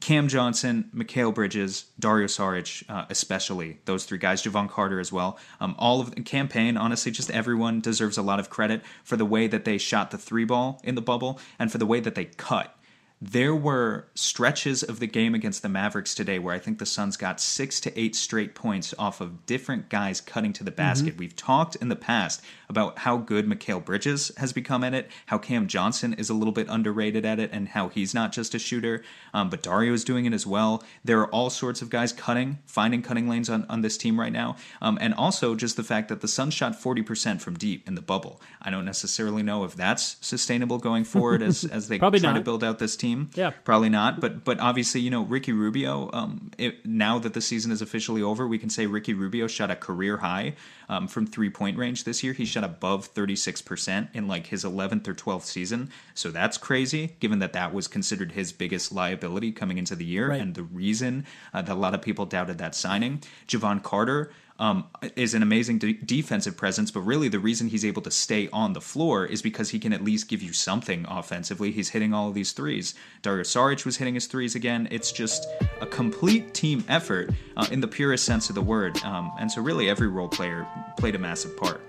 [0.00, 5.38] Cam Johnson, Mikal Bridges, Dario Saric, uh, especially those three guys, Jevon Carter as well.
[5.60, 9.16] Um, all of the Cam Payne, honestly, just everyone deserves a lot of credit for
[9.16, 12.00] the way that they shot the three ball in the bubble and for the way
[12.00, 12.74] that they cut
[13.20, 17.16] there were stretches of the game against the Mavericks today where I think the Suns
[17.16, 21.10] got six to eight straight points off of different guys cutting to the basket.
[21.10, 21.18] Mm-hmm.
[21.18, 25.38] We've talked in the past about how good Mikal Bridges has become at it, how
[25.38, 28.58] Cam Johnson is a little bit underrated at it, and how he's not just a
[28.58, 29.02] shooter,
[29.34, 30.84] um, but Dario is doing it as well.
[31.04, 34.32] There are all sorts of guys cutting, finding cutting lanes on, on this team right
[34.32, 34.56] now.
[34.80, 38.02] Um, and also just the fact that the Suns shot 40% from deep in the
[38.02, 38.40] bubble.
[38.62, 42.34] I don't necessarily know if that's sustainable going forward as, as they try not.
[42.34, 43.30] to build out this team team.
[43.34, 44.20] Yeah, probably not.
[44.20, 46.10] But but obviously, you know, Ricky Rubio.
[46.12, 49.70] Um, it, now that the season is officially over, we can say Ricky Rubio shot
[49.70, 50.54] a career high
[50.88, 52.32] um, from three point range this year.
[52.32, 55.90] He shot above thirty six percent in like his eleventh or twelfth season.
[56.14, 60.30] So that's crazy, given that that was considered his biggest liability coming into the year,
[60.30, 60.40] right.
[60.40, 63.22] and the reason uh, that a lot of people doubted that signing.
[63.46, 68.02] Jevon Carter um, is an amazing de- defensive presence, but really the reason he's able
[68.02, 71.70] to stay on the floor is because he can at least give you something offensively.
[71.70, 72.94] He's hitting all of these threes.
[73.22, 74.88] Dario Saric was hitting his threes again.
[74.90, 75.46] It's just
[75.80, 79.02] a complete team effort uh, in the purest sense of the word.
[79.04, 80.66] Um, and so, really, every role player
[80.98, 81.80] played a massive part.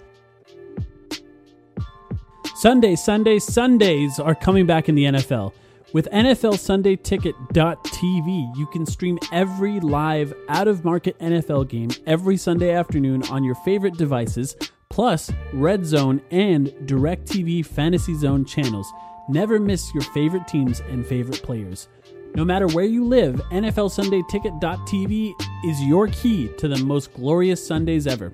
[2.56, 5.54] Sundays, Sundays, Sundays are coming back in the NFL.
[5.92, 13.24] With NFLSundayTicket.tv, you can stream every live out of market NFL game every Sunday afternoon
[13.32, 14.56] on your favorite devices,
[14.90, 18.94] plus Red Zone and DirecTV Fantasy Zone channels.
[19.30, 21.88] Never miss your favorite teams and favorite players.
[22.36, 25.34] No matter where you live, NFLSundayTicket.tv
[25.66, 28.32] is your key to the most glorious Sundays ever.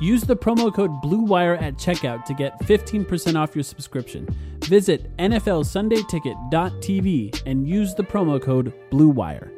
[0.00, 4.26] Use the promo code BLUEWIRE at checkout to get 15% off your subscription.
[4.64, 9.52] Visit NFLSundayTicket.tv and use the promo code BLUEWIRE.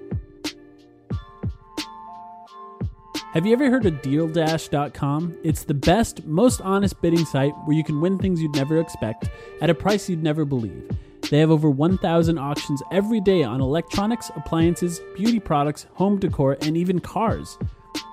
[3.33, 5.37] Have you ever heard of DealDash.com?
[5.45, 9.29] It's the best, most honest bidding site where you can win things you'd never expect
[9.61, 10.89] at a price you'd never believe.
[11.31, 16.79] They have over 1,000 auctions every day on electronics, appliances, beauty products, home decor, and
[16.79, 17.59] even cars.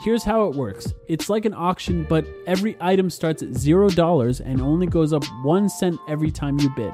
[0.01, 4.61] Here's how it works it's like an auction, but every item starts at $0 and
[4.61, 6.93] only goes up 1 cent every time you bid.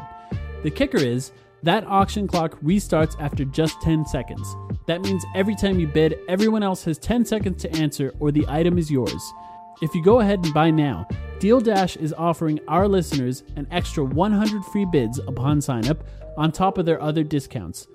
[0.64, 1.32] The kicker is
[1.64, 4.56] that auction clock restarts after just 10 seconds.
[4.86, 8.46] That means every time you bid, everyone else has 10 seconds to answer or the
[8.48, 9.34] item is yours.
[9.82, 11.08] If you go ahead and buy now,
[11.40, 16.04] Deal Dash is offering our listeners an extra 100 free bids upon sign up
[16.38, 17.88] on top of their other discounts.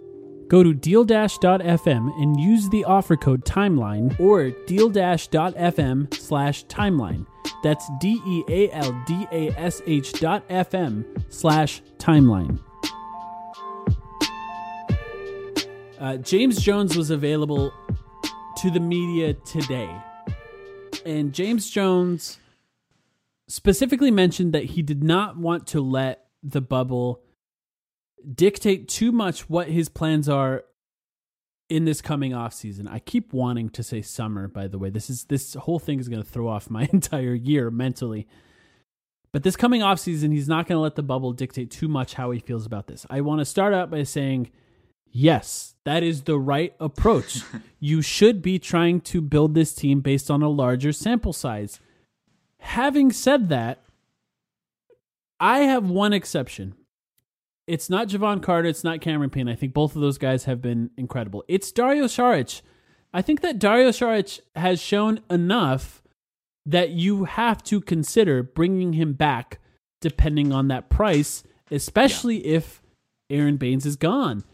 [0.54, 7.26] Go to dealdash.fm and use the offer code TIMELINE or dealdash.fm slash timeline.
[7.64, 12.60] That's D E A L D A S H dot FM slash timeline.
[15.98, 17.72] Uh, James Jones was available
[18.58, 19.90] to the media today.
[21.04, 22.38] And James Jones
[23.48, 27.23] specifically mentioned that he did not want to let the bubble
[28.32, 30.64] dictate too much what his plans are
[31.68, 32.86] in this coming off season.
[32.86, 34.90] I keep wanting to say summer, by the way.
[34.90, 38.26] This is this whole thing is going to throw off my entire year mentally.
[39.32, 42.14] But this coming off season, he's not going to let the bubble dictate too much
[42.14, 43.04] how he feels about this.
[43.10, 44.50] I want to start out by saying
[45.16, 47.42] Yes, that is the right approach.
[47.78, 51.78] you should be trying to build this team based on a larger sample size.
[52.58, 53.84] Having said that,
[55.38, 56.74] I have one exception.
[57.66, 59.48] It's not Jevon Carter, it's not Cameron Payne.
[59.48, 61.44] I think both of those guys have been incredible.
[61.48, 62.60] It's Dario Saric.
[63.12, 66.02] I think that Dario Saric has shown enough
[66.66, 69.60] that you have to consider bringing him back
[70.00, 72.56] depending on that price, especially yeah.
[72.56, 72.82] if
[73.30, 74.44] Aron Baynes is gone.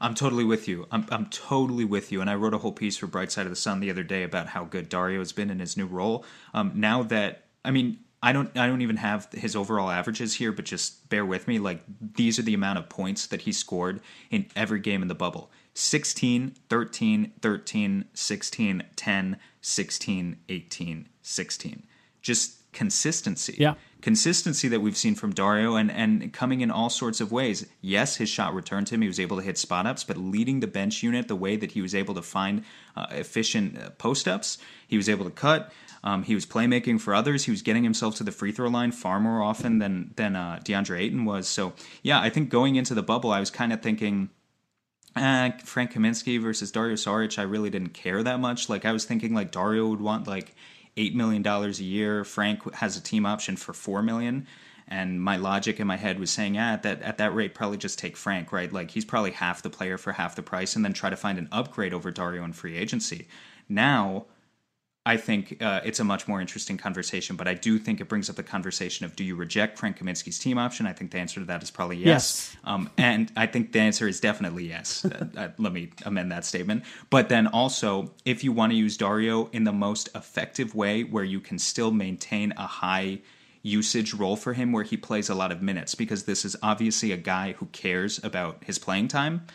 [0.00, 0.86] I'm totally with you.
[0.90, 2.20] I'm, I'm totally with you.
[2.20, 4.24] And I wrote a whole piece for Bright Side of the Sun the other day
[4.24, 6.24] about how good Dario has been in his new role.
[6.52, 10.52] Um, now that I mean, I don't I don't even have his overall averages here,
[10.52, 11.58] but just bear with me.
[11.58, 14.00] Like these are the amount of points that he scored
[14.30, 15.50] in every game in the bubble.
[15.74, 21.82] 16, 13, 13, 16, 10, 16, 18, 16.
[22.20, 23.56] Just consistency.
[23.58, 27.66] Yeah consistency that we've seen from Dario and, and coming in all sorts of ways.
[27.80, 29.02] Yes, his shot returned to him.
[29.02, 31.72] He was able to hit spot ups, but leading the bench unit the way that
[31.72, 32.64] he was able to find
[32.96, 35.72] uh, efficient uh, post ups, he was able to cut.
[36.04, 37.44] Um, he was playmaking for others.
[37.44, 40.60] He was getting himself to the free throw line far more often than than uh,
[40.64, 41.46] DeAndre Ayton was.
[41.46, 44.30] So yeah, I think going into the bubble, I was kind of thinking.
[45.14, 48.70] Uh, Frank Kaminsky versus Dario Saric, I really didn't care that much.
[48.70, 50.54] Like I was thinking, like Dario would want like
[50.96, 52.24] eight million dollars a year.
[52.24, 54.46] Frank has a team option for four million.
[54.88, 57.78] And my logic in my head was saying, ah, at that at that rate, probably
[57.78, 58.72] just take Frank, right?
[58.72, 61.38] Like he's probably half the player for half the price, and then try to find
[61.38, 63.28] an upgrade over Dario in free agency.
[63.68, 64.26] Now
[65.04, 68.30] I think uh, it's a much more interesting conversation, but I do think it brings
[68.30, 70.86] up the conversation of do you reject Frank Kaminsky's team option?
[70.86, 72.06] I think the answer to that is probably yes.
[72.06, 72.56] yes.
[72.62, 75.04] Um, and I think the answer is definitely yes.
[75.04, 76.84] uh, uh, let me amend that statement.
[77.10, 81.24] But then also, if you want to use Dario in the most effective way where
[81.24, 83.18] you can still maintain a high
[83.62, 87.10] usage role for him where he plays a lot of minutes, because this is obviously
[87.10, 89.46] a guy who cares about his playing time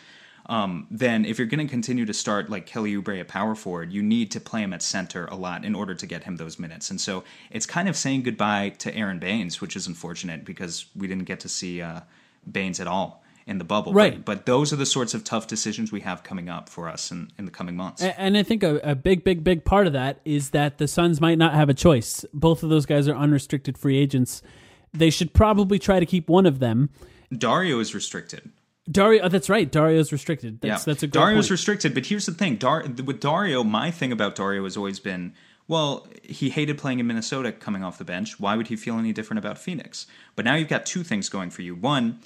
[0.48, 3.92] um, then if you're going to continue to start like Kelly Oubre at power forward,
[3.92, 6.58] you need to play him at center a lot in order to get him those
[6.58, 6.90] minutes.
[6.90, 11.06] And so it's kind of saying goodbye to Aron Baynes, which is unfortunate because we
[11.06, 12.00] didn't get to see uh,
[12.50, 13.92] Baynes at all in the bubble.
[13.92, 14.24] Right.
[14.24, 17.10] But, but, those are the sorts of tough decisions we have coming up for us
[17.10, 18.02] in, in the coming months.
[18.02, 20.88] And, and I think a, a, big, big, big part of that is that the
[20.88, 22.24] Suns might not have a choice.
[22.32, 24.42] Both of those guys are unrestricted free agents.
[24.92, 26.90] They should probably try to keep one of them.
[27.36, 28.50] Dario is restricted.
[28.90, 29.70] Dario, oh, that's right.
[29.70, 30.60] Dario's restricted.
[30.60, 30.92] That's, yeah.
[30.92, 31.50] that's a good Dario's point.
[31.52, 32.56] restricted, but here's the thing.
[32.56, 35.34] Dar- with Dario, my thing about Dario has always been,
[35.66, 38.40] well, he hated playing in Minnesota coming off the bench.
[38.40, 40.06] Why would he feel any different about Phoenix?
[40.36, 41.74] But now you've got two things going for you.
[41.74, 42.20] One,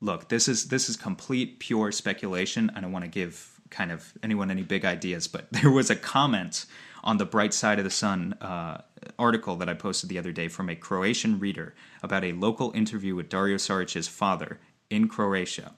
[0.00, 2.70] look, this is this is complete pure speculation.
[2.76, 5.96] I don't want to give kind of anyone any big ideas, but there was a
[5.96, 6.66] comment
[7.02, 8.82] on the Bright Side of the Sun uh,
[9.18, 13.14] article that I posted the other day from a Croatian reader about a local interview
[13.14, 15.72] with Dario Saric's father in Croatia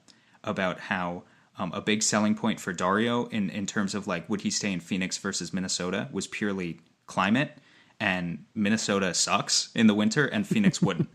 [0.49, 1.23] about how
[1.57, 4.71] um, a big selling point for Dario in, in terms of like would he stay
[4.71, 7.57] in Phoenix versus Minnesota was purely climate
[7.99, 11.09] and Minnesota sucks in the winter and Phoenix wouldn't.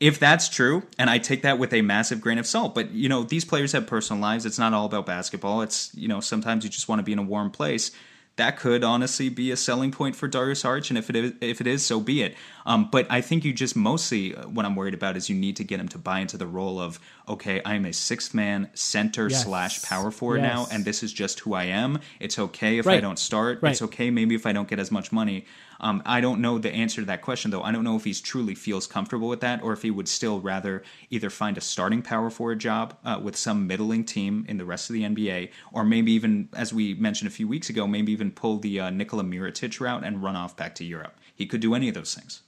[0.00, 3.08] if that's true, and I take that with a massive grain of salt, but you
[3.08, 4.44] know, these players have personal lives.
[4.44, 5.62] It's not all about basketball.
[5.62, 7.90] It's, you know, sometimes you just want to be in a warm place
[8.36, 11.60] that could honestly be a selling point for Dario Saric, and if it is, if
[11.60, 12.36] it is, so be it.
[12.66, 15.56] Um, but I think you just mostly uh, what I'm worried about is you need
[15.56, 16.98] to get him to buy into the role of
[17.28, 19.44] okay, I am a sixth man center yes.
[19.44, 20.52] slash power forward yes.
[20.52, 22.00] now, and this is just who I am.
[22.20, 22.98] It's okay if right.
[22.98, 23.60] I don't start.
[23.62, 23.72] Right.
[23.72, 25.46] It's okay maybe if I don't get as much money.
[25.78, 27.62] Um, I don't know the answer to that question, though.
[27.62, 30.40] I don't know if he's truly feels comfortable with that or if he would still
[30.40, 34.64] rather either find a starting power forward job uh, with some middling team in the
[34.64, 38.12] rest of the NBA, or maybe even, as we mentioned a few weeks ago, maybe
[38.12, 41.18] even pull the uh, Nikola Mirotic route and run off back to Europe.
[41.34, 42.42] He could do any of those things.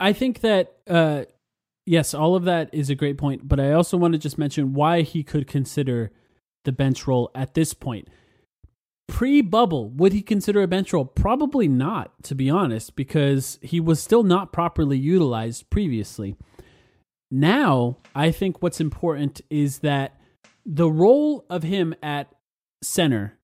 [0.00, 0.76] I think that.
[0.86, 1.24] Uh,
[1.86, 4.74] yes, all of that is a great point, but I also want to just mention
[4.74, 6.10] why he could consider
[6.64, 8.08] the bench role at this point
[9.08, 11.04] pre bubble, would he consider a bench role?
[11.04, 16.36] Probably not, to be honest, because he was still not properly utilized previously.
[17.30, 20.20] Now, I think what's important is that
[20.64, 22.32] the role of him at
[22.82, 23.38] center,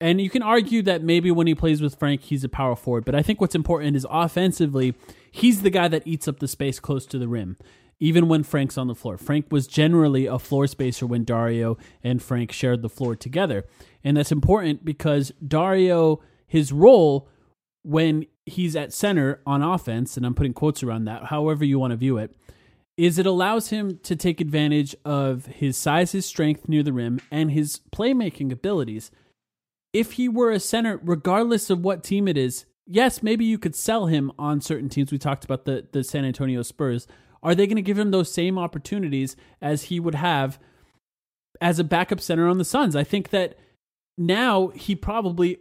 [0.00, 3.04] and you can argue that maybe when he plays with Frank, he's a power forward,
[3.04, 4.94] but I think what's important is offensively,
[5.30, 7.56] he's the guy that eats up the space close to the rim
[8.00, 9.18] even when Frank's on the floor.
[9.18, 13.66] Frank was generally a floor spacer when Dario and Frank shared the floor together.
[14.02, 17.28] And that's important because Dario, his role
[17.82, 21.92] when he's at center on offense, and I'm putting quotes around that, however you want
[21.92, 22.34] to view it,
[22.96, 27.20] is it allows him to take advantage of his size, his strength near the rim,
[27.30, 29.10] and his playmaking abilities.
[29.92, 33.76] If he were a center, regardless of what team it is, yes, maybe you could
[33.76, 35.12] sell him on certain teams.
[35.12, 37.06] We talked about the, the San Antonio Spurs.
[37.42, 40.58] Are they going to give him those same opportunities as he would have
[41.60, 42.96] as a backup center on the Suns.
[42.96, 43.56] I think that
[44.16, 45.58] now he probably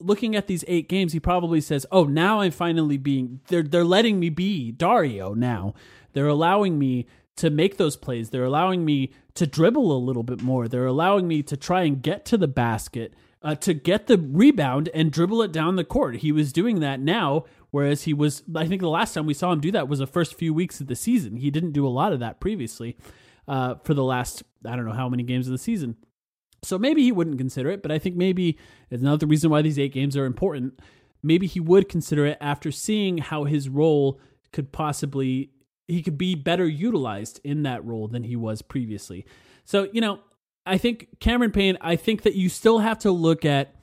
[0.00, 3.84] looking at these eight games, he probably says, "Oh, now I'm finally being they're they're
[3.84, 5.74] letting me be Dario now.
[6.12, 7.06] They're allowing me
[7.36, 8.30] to make those plays.
[8.30, 10.68] They're allowing me to dribble a little bit more.
[10.68, 13.14] They're allowing me to try and get to the basket,
[13.44, 16.16] uh, to get the rebound and dribble it down the court.
[16.16, 18.42] He was doing that now, whereas he was.
[18.56, 20.80] I think the last time we saw him do that was the first few weeks
[20.80, 21.36] of the season.
[21.36, 22.96] He didn't do a lot of that previously
[23.46, 25.96] uh, for the last I don't know how many games of the season.
[26.62, 28.58] So maybe he wouldn't consider it, but I think maybe
[28.90, 30.80] it's another reason why these eight games are important.
[31.22, 34.18] Maybe he would consider it after seeing how his role
[34.52, 35.50] could possibly
[35.86, 39.26] he could be better utilized in that role than he was previously.
[39.66, 40.20] So, you know,
[40.66, 43.74] I think Cameron Payne, I think that you still have to look at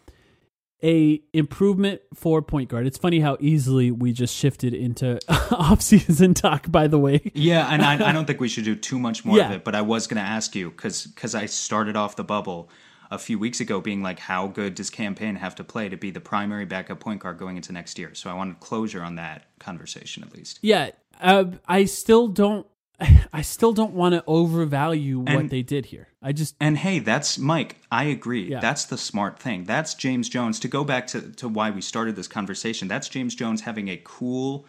[0.83, 2.87] a improvement for point guard.
[2.87, 5.19] It's funny how easily we just shifted into
[5.55, 6.71] off-season talk.
[6.71, 9.37] By the way, yeah, and I, I don't think we should do too much more
[9.37, 9.45] Yeah.
[9.47, 9.63] of it.
[9.63, 12.69] But I was going to ask you because because I started off the bubble
[13.11, 15.97] a few weeks ago being like, how good does Cam Payne have to play to
[15.97, 18.15] be the primary backup point guard going into next year?
[18.15, 20.57] So I wanted closure on that conversation at least.
[20.63, 22.65] yeah, uh, I still don't.
[23.33, 26.07] I still don't want to overvalue what And- they did here.
[26.21, 27.77] I just And hey, that's Mike.
[27.91, 28.49] I agree.
[28.49, 28.59] Yeah.
[28.59, 29.63] That's the smart thing.
[29.63, 30.59] That's James Jones.
[30.59, 33.99] To go back to, to why we started this conversation, that's James Jones having a
[34.03, 34.65] cool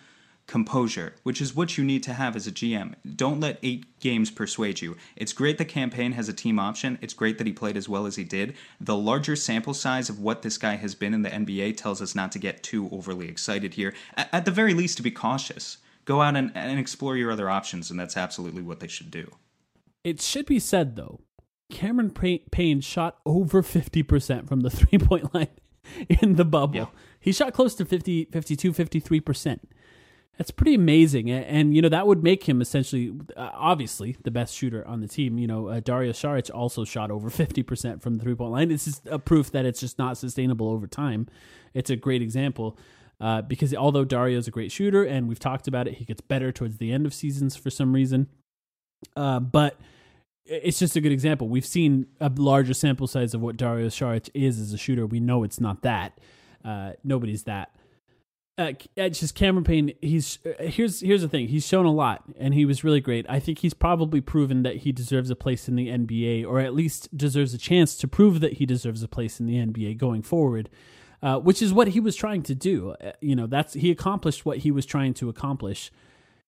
[0.47, 2.95] composure, which is what you need to have as a GM.
[3.17, 4.97] Don't let eight games persuade you.
[5.15, 6.99] It's great the Cam Payne has a team option.
[7.01, 8.55] It's great that he played as well as he did.
[8.81, 12.15] The larger sample size of what this guy has been in the NBA tells us
[12.15, 13.95] not to get too overly excited here.
[14.17, 15.79] At the very least, to be cautious.
[16.05, 19.31] Go out and, and explore your other options, and that's absolutely what they should do.
[20.05, 21.21] it should be said though,
[21.71, 25.49] Cameron Pay- Payne shot over 50% from the three-point line
[26.09, 26.77] in the bubble.
[26.77, 26.87] Yeah.
[27.21, 29.61] He shot close to 50 52 53%.
[30.39, 31.31] That's pretty amazing.
[31.31, 35.07] And, you know, that would make him essentially, uh, obviously, the best shooter on the
[35.07, 35.39] team.
[35.39, 38.69] You know, uh, Dario Saric also shot over 50% from the three point line.
[38.69, 41.29] This is a proof that it's just not sustainable over time.
[41.75, 42.79] It's a great example
[43.23, 46.51] uh, because although Dario's a great shooter, and we've talked about it, he gets better
[46.51, 48.27] towards the end of seasons for some reason.
[49.17, 49.79] Uh, but
[50.45, 51.49] it's just a good example.
[51.49, 55.07] We've seen a larger sample size of what Dario Saric is as a shooter.
[55.07, 56.19] We know it's not that.
[56.65, 57.71] Uh, nobody's that.
[58.59, 59.93] Uh, it's just Cameron Payne.
[60.03, 61.47] He's uh, here's here's the thing.
[61.47, 63.25] He's shown a lot, and he was really great.
[63.29, 66.75] I think he's probably proven that he deserves a place in the NBA, or at
[66.75, 70.23] least deserves a chance to prove that he deserves a place in the NBA going
[70.23, 70.69] forward.
[71.23, 72.97] Uh, which is what he was trying to do.
[73.01, 75.93] Uh, you know, that's he accomplished what he was trying to accomplish.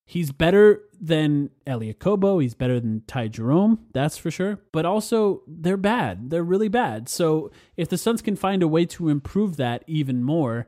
[0.06, 2.42] He's better than Elie Okobo.
[2.42, 4.60] He's better than Ty Jerome, that's for sure.
[4.70, 6.28] But also, they're bad.
[6.28, 7.08] They're really bad.
[7.08, 10.66] So if the Suns can find a way to improve that even more,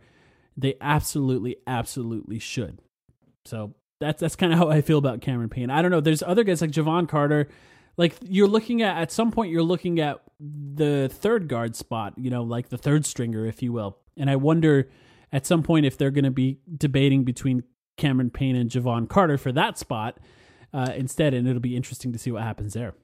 [0.57, 2.81] they absolutely, absolutely should.
[3.45, 5.71] So that's that's kind of how I feel about Cameron Payne.
[5.71, 6.01] I don't know.
[6.01, 7.49] There's other guys like Jevon Carter.
[7.97, 12.15] Like you're looking at at some point, you're looking at the third guard spot.
[12.17, 13.99] You know, like the third stringer, if you will.
[14.17, 14.91] And I wonder
[15.33, 17.65] at some point if they're going to be debating between
[17.97, 20.19] Cameron Payne and Jevon Carter for that spot
[20.73, 22.95] uh, instead, and it'll be interesting to see what happens there.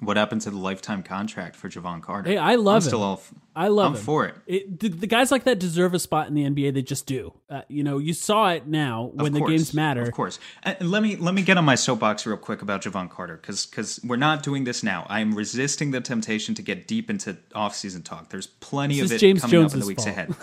[0.00, 2.30] What happened to the lifetime contract for Jevon Carter?
[2.30, 2.88] Hey, I love I'm him.
[2.88, 4.02] still all f- I love I'm him.
[4.02, 4.34] for it.
[4.46, 6.72] It, the, the guys like that deserve a spot in the NBA.
[6.72, 7.34] They just do.
[7.50, 10.00] Uh, you know, you saw it now when Of the games matter.
[10.00, 10.38] Of course.
[10.62, 13.66] And let me let me get on my soapbox real quick about Jevon Carter because
[13.66, 15.04] because we're not doing this now.
[15.10, 18.30] I am resisting the temptation to get deep into off-season talk.
[18.30, 20.16] There's plenty This of it James coming up in the weeks fault.
[20.16, 20.34] ahead.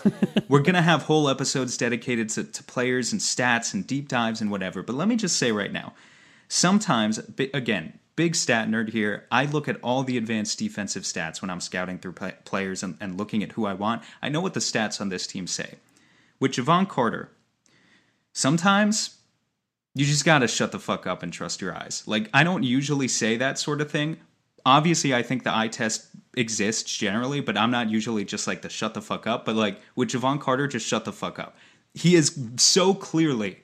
[0.50, 4.52] we're gonna have whole episodes dedicated to, to players and stats and deep dives and
[4.52, 4.84] whatever.
[4.84, 5.94] But let me just say right now,
[6.48, 7.20] sometimes
[7.54, 9.26] again big stat nerd here.
[9.32, 12.98] I look at all the advanced defensive stats when i'm scouting through pla players and,
[13.00, 14.04] and looking at who i want.
[14.22, 15.76] I know what the stats on this team say.
[16.42, 17.32] With jevon carter
[18.34, 19.20] sometimes
[19.96, 22.04] you just gotta shut the fuck up and trust your eyes.
[22.06, 24.18] Like i don't usually say that sort of thing.
[24.66, 28.70] Obviously i think the eye test exists generally but i'm not usually just like the
[28.70, 31.56] shut the fuck up but like with jevon carter just shut the fuck up.
[31.94, 33.64] He is so clearly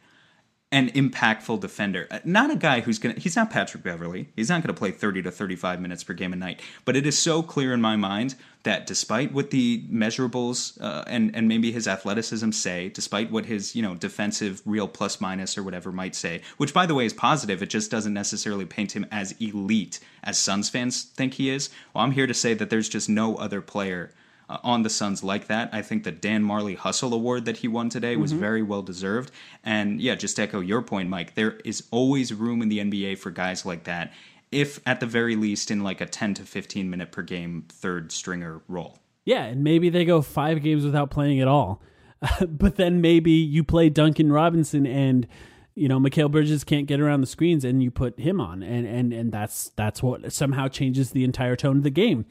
[0.74, 2.08] an impactful defender.
[2.10, 4.30] Uh, Not a guy who's going to, he's not Patrick Beverley.
[4.36, 6.62] He's not going to play 30 to 35 minutes per game a night.
[6.84, 11.36] But it is so clear in my mind that despite what the measurables uh, and,
[11.36, 15.64] and maybe his athleticism say, despite what his, you know, defensive real plus minus or
[15.64, 19.06] whatever might say, which by the way is positive, it just doesn't necessarily paint him
[19.12, 21.70] as elite as Suns fans think he is.
[21.94, 24.12] Well, I'm here to say that there's just no other player
[24.50, 25.70] uh, on the Suns like that.
[25.74, 29.32] I think the Dan Majerle Hustle Award that he won today was very well deserved.
[29.64, 33.18] And yeah, just to echo your point, Mike, there is always room in the NBA
[33.18, 34.14] for guys like that,
[34.52, 38.12] if at the very least in like a 10 to 15 minute per game third
[38.12, 39.00] stringer role.
[39.26, 41.82] Yeah, and maybe they go five games without playing at all.
[42.48, 45.28] but then maybe you play Duncan Robinson and
[45.76, 48.86] you know, Mikal Bridges can't get around the screens, and you put him on, and
[48.86, 52.26] and and that's that's what somehow changes the entire tone of the game.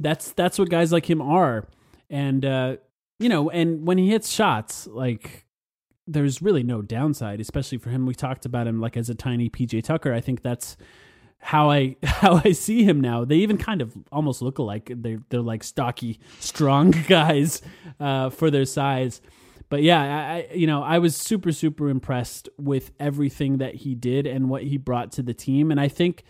[0.00, 1.68] That's that's what guys like him are,
[2.08, 2.76] and uh,
[3.18, 5.46] you know, and when he hits shots, like
[6.06, 8.06] there's really no downside, especially for him.
[8.06, 10.12] We talked about him like as a tiny PJ Tucker.
[10.12, 10.76] I think that's
[11.38, 13.24] how I how I see him now.
[13.24, 14.90] They even kind of almost look alike.
[14.94, 17.62] They're they're like stocky, strong guys
[18.00, 19.20] uh, for their size
[19.70, 24.26] but yeah, I you know I was super super impressed with everything that he did
[24.26, 26.24] and what he brought to the team, and I think,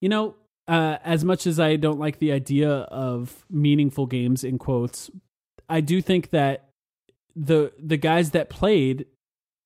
[0.00, 0.34] you know,
[0.68, 5.10] uh, as much as I don't like the idea of meaningful games in quotes,
[5.68, 6.68] I do think that
[7.34, 9.06] the the guys that played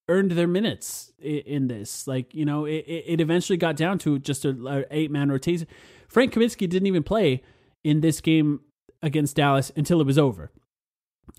[0.08, 2.06] earned their minutes in, in this.
[2.06, 5.66] Like you know, it, it eventually got down to just a, a eight man rotation.
[6.08, 7.42] Frank Kaminsky didn't even play
[7.82, 8.60] in this game
[9.02, 10.52] against Dallas until it was over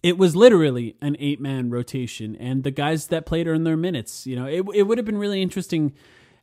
[0.02, 4.26] it was literally an eight man rotation, and the guys that played earned their minutes.
[4.26, 5.94] You know, it it would have been really interesting.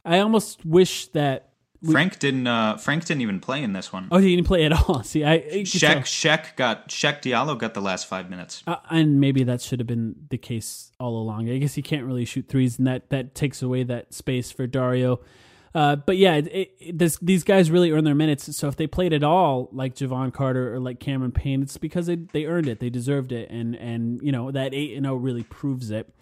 [0.05, 1.49] I almost wish that
[1.89, 2.47] Frank didn't.
[2.47, 4.09] Uh, Frank didn't even play in this one.
[4.11, 5.03] Oh, he didn't play at all.
[5.05, 9.45] See, I Cheick Cheick got Cheick Diallo got the last five minutes, uh, and maybe
[9.45, 11.49] that should have been the case all along.
[11.49, 14.66] I guess he can't really shoot threes, and that that takes away that space for
[14.66, 15.20] Dario.
[15.74, 18.57] Uh, but yeah, it, it, this, these guys really earn their minutes.
[18.57, 22.07] So if they played at all like Jevon Carter or like Cameron Payne, it's because
[22.07, 25.14] they, they earned it, they deserved it, and and you know that eight and zero
[25.14, 26.12] oh really proves it.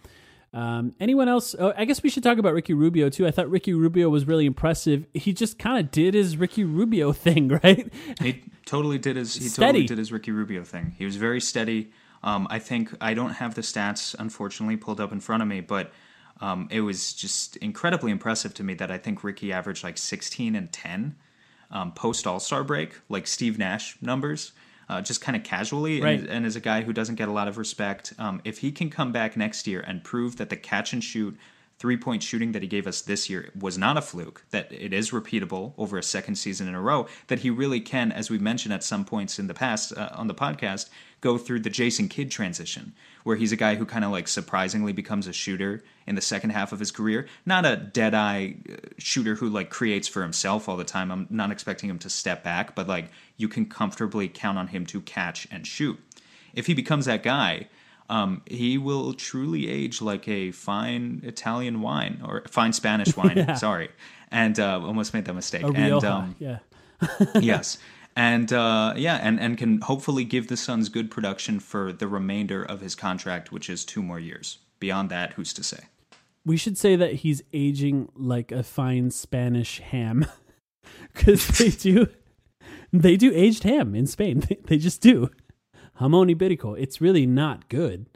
[0.55, 1.55] Um, anyone else?
[1.59, 3.27] Oh, I guess we should talk about Ricky Rubio too.
[3.27, 5.05] I thought Ricky Rubio was really impressive.
[5.13, 7.93] He just kind of did his Ricky Rubio thing, right?
[8.21, 9.35] He totally did his.
[9.35, 9.67] He steady.
[9.67, 10.95] totally did his Ricky Rubio thing.
[10.97, 11.93] He was very steady.
[12.23, 15.61] Um, I think I don't have the stats unfortunately pulled up in front of me,
[15.61, 15.93] but
[16.41, 20.55] um, it was just incredibly impressive to me that I think Ricky averaged like 16
[20.55, 21.17] and 10
[21.71, 24.53] um, post All Star break, like Steve Nash numbers,
[24.89, 26.01] uh, just kind of casually.
[26.01, 26.21] Right.
[26.21, 28.73] And, and, as a guy who doesn't get a lot of respect, um, if he
[28.73, 31.37] can come back next year and prove that the catch and shoot
[31.79, 34.93] three point shooting that he gave us this year was not a fluke, that it
[34.93, 38.41] is repeatable over a second season in a row, that he really can, as we've
[38.41, 40.89] mentioned at some points in the past uh, on the podcast,
[41.21, 42.93] go through the Jason Kidd transition,
[43.25, 46.51] where he's a guy who kind of like surprisingly becomes a shooter in the second
[46.51, 47.27] half of his career.
[47.47, 51.11] Not a dead eye uh, shooter who like creates for himself all the time.
[51.11, 54.87] I'm not expecting him to step back, but like you can comfortably count on him
[54.87, 55.99] to catch and shoot.
[56.55, 57.69] If he becomes that guy,
[58.09, 63.37] um, he will truly age like a fine Italian wine or fine Spanish wine.
[63.37, 63.55] yeah.
[63.55, 63.91] Sorry,
[64.31, 65.63] and uh, almost made that mistake.
[65.63, 66.59] A and um, yeah,
[67.41, 67.79] yes,
[68.17, 72.63] and uh, yeah, and and can hopefully give the Suns good production for the remainder
[72.63, 74.59] of his contract, which is two more years.
[74.81, 75.85] Beyond that, who's to say?
[76.47, 80.25] We should say that he's aging like a fine Spanish ham,
[81.13, 82.09] because they do
[82.91, 84.41] they do aged ham in Spain.
[84.41, 85.31] They, they just do
[86.01, 86.79] jamón ibérico.
[86.79, 88.07] It's really not good.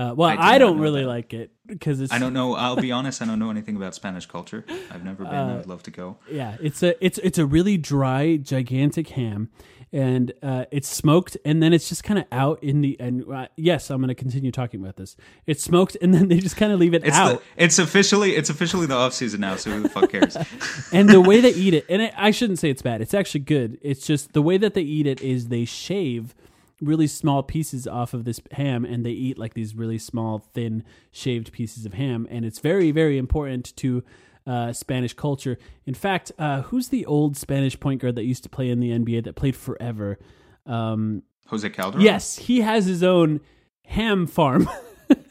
[0.00, 1.08] Uh, well, I, I don't really that.
[1.08, 2.12] like it because it's.
[2.12, 2.54] I don't know.
[2.54, 3.20] I'll be honest.
[3.20, 4.64] I don't know anything about Spanish culture.
[4.90, 5.34] I've never been.
[5.34, 6.16] Uh, I'd love to go.
[6.30, 9.50] Yeah, it's a it's it's a really dry, gigantic ham,
[9.92, 12.96] and uh, it's smoked, and then it's just kind of out in the.
[12.98, 15.16] And uh, yes, I'm going to continue talking about this.
[15.46, 17.42] It's smoked, and then they just kind of leave it it's out.
[17.56, 20.34] The, it's officially it's officially the off season now, so who the fuck cares?
[20.92, 23.02] and the way they eat it, and it, I shouldn't say it's bad.
[23.02, 23.76] It's actually good.
[23.82, 26.34] It's just the way that they eat it is they shave
[26.80, 30.82] really small pieces off of this ham and they eat like these really small thin
[31.12, 34.02] shaved pieces of ham and it's very very important to
[34.46, 35.58] uh, Spanish culture.
[35.86, 38.90] In fact, uh, who's the old Spanish point guard that used to play in the
[38.90, 40.18] NBA that played forever?
[40.66, 42.04] Um, Jose Calderon.
[42.04, 43.40] Yes, he has his own
[43.86, 44.68] ham farm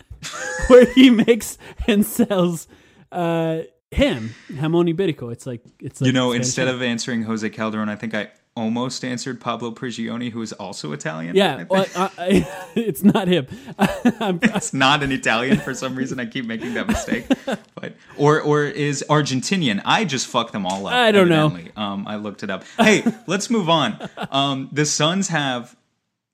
[0.67, 2.67] where he makes and sells
[3.11, 3.59] uh,
[3.91, 5.31] ham, jamón ibérico.
[5.31, 6.75] It's like it's like you know, Spanish instead ham.
[6.75, 8.29] of answering Jose Calderon, I think I
[8.59, 11.35] almost answered Pablo Prigioni, who is also Italian.
[11.35, 13.47] Yeah, well, I, I, it's not him.
[13.79, 16.19] it's not an Italian for some reason.
[16.19, 17.25] I keep making that mistake.
[17.45, 19.81] But or or is Argentinian?
[19.85, 20.93] I just fucked them all up.
[20.93, 21.71] I don't evidently.
[21.75, 21.81] know.
[21.81, 22.65] Um, I looked it up.
[22.77, 24.09] Hey, let's move on.
[24.31, 25.75] Um, the Suns have.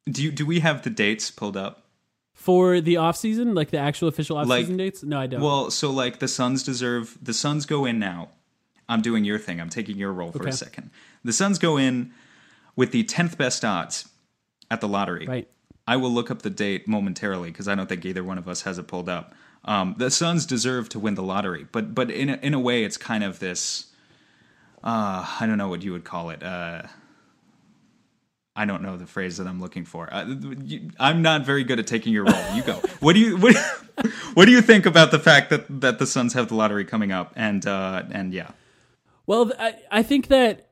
[0.10, 1.84] Do you do we have the dates pulled up?
[2.34, 5.04] For the off season, like the actual official off season like, dates?
[5.04, 5.42] No, I don't.
[5.42, 8.30] Well, so like the Suns deserve the Suns go in now.
[8.88, 9.60] I'm doing your thing.
[9.60, 10.50] I'm taking your role for okay.
[10.50, 10.92] a second.
[11.26, 12.14] The Suns go in
[12.76, 14.10] with the 10th best odds
[14.70, 15.26] at the lottery.
[15.26, 15.48] Right.
[15.88, 18.64] I will look up the date momentarily because I don't think either one of us
[18.64, 19.36] has it pulled up.
[19.66, 22.84] Um, the Suns deserve to win the lottery, but but in a, in a way,
[22.84, 23.88] it's kind of this.
[24.84, 26.44] Uh, I don't know what you would call it.
[26.44, 26.84] Uh,
[28.56, 30.12] I don't know the phrase that I'm looking for.
[30.14, 30.26] Uh,
[30.64, 32.56] you, I'm not very good at taking your role.
[32.56, 32.74] You go.
[33.00, 33.56] what do you what,
[34.36, 37.12] what do you think about the fact that that the Suns have the lottery coming
[37.12, 37.34] up?
[37.36, 38.52] And uh, and yeah.
[39.28, 40.65] Well, I, I think that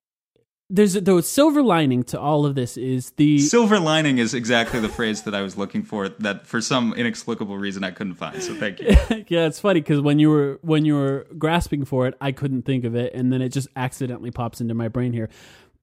[0.73, 4.79] there's a, the silver lining to all of this is the Silver lining is exactly
[4.79, 6.09] the phrase that I was looking for.
[6.09, 8.41] That for some inexplicable reason I couldn't find.
[8.41, 8.87] So thank you.
[9.27, 12.63] yeah, it's funny because when you were when you were grasping for it, I couldn't
[12.63, 15.29] think of it, and then it just accidentally pops into my brain here.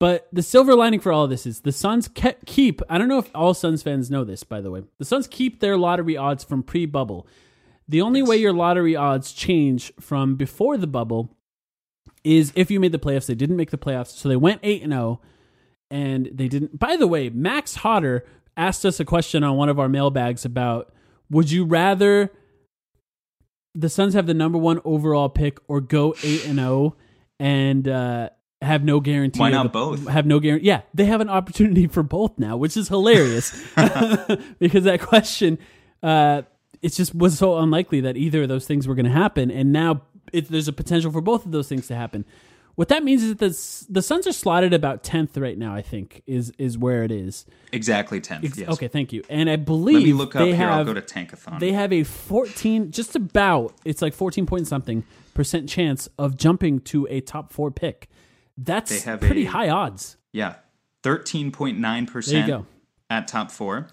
[0.01, 2.09] But the silver lining for all of this is the Suns
[2.47, 2.82] keep.
[2.88, 4.82] I don't know if all Suns fans know this, by the way.
[4.99, 7.28] The Suns keep their lottery odds from pre-bubble.
[7.86, 11.36] The only way your lottery odds change from before the bubble
[12.25, 13.27] is if you made the playoffs.
[13.27, 15.21] They didn't make the playoffs, so they went eight and zero,
[15.91, 16.79] and they didn't.
[16.79, 18.25] By the way, Max Hodder
[18.57, 20.93] asked us a question on one of our mailbags about
[21.31, 22.31] would you rather
[23.75, 26.97] the Suns have the number one overall pick or go eight and zero
[27.39, 28.31] and uh,
[28.62, 29.41] have no guarantee.
[29.41, 30.07] Why not the- both?
[30.09, 30.66] Have no guarantee.
[30.66, 33.51] Yeah, they have an opportunity for both now, which is hilarious
[34.59, 35.59] because that question,
[36.03, 36.43] uh,
[36.83, 39.73] it just was so unlikely that either of those things were going to happen, and
[39.73, 40.03] now
[40.33, 42.24] it, there's a potential for both of those things to happen.
[42.76, 45.74] What that means is that the the Suns are slotted about tenth right now.
[45.74, 47.45] I think is is where it is.
[47.72, 48.45] Exactly tenth.
[48.45, 48.68] Ex- Yes.
[48.70, 49.22] Okay, thank you.
[49.28, 50.57] And I believe Let me look up they here.
[50.57, 51.59] have I'll go to Tankathon.
[51.61, 55.05] they have a 14 just about it's like 14 point something
[55.35, 58.09] percent chance of jumping to a top 4 pick
[58.57, 60.55] that's They have pretty a- high odds yeah,
[61.03, 62.64] thirteen point nine percent
[63.11, 63.89] at top four,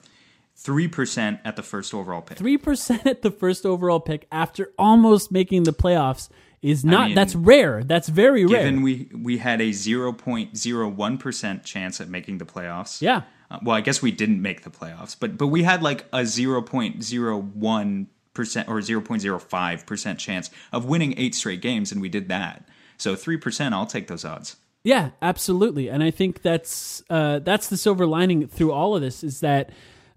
[0.57, 2.37] three percent at the first overall pick.
[2.37, 6.29] 3% at the first overall pick after almost making the playoffs
[6.61, 10.57] is not mean, that's rare that's very rare Given we we had a zero point
[10.57, 13.01] zero one percent chance at making the playoffs.
[13.01, 16.05] yeah Uh, well, I guess we didn't make the playoffs, but but we had like
[16.11, 21.13] a zero point zero one percent or zero point zero five percent chance of winning
[21.17, 22.67] eight straight games, and we did that.
[22.97, 24.57] So three percent, I'll take those odds.
[24.83, 29.23] Yeah, absolutely, and I think that's uh, that's the silver lining through all of this
[29.23, 29.69] is that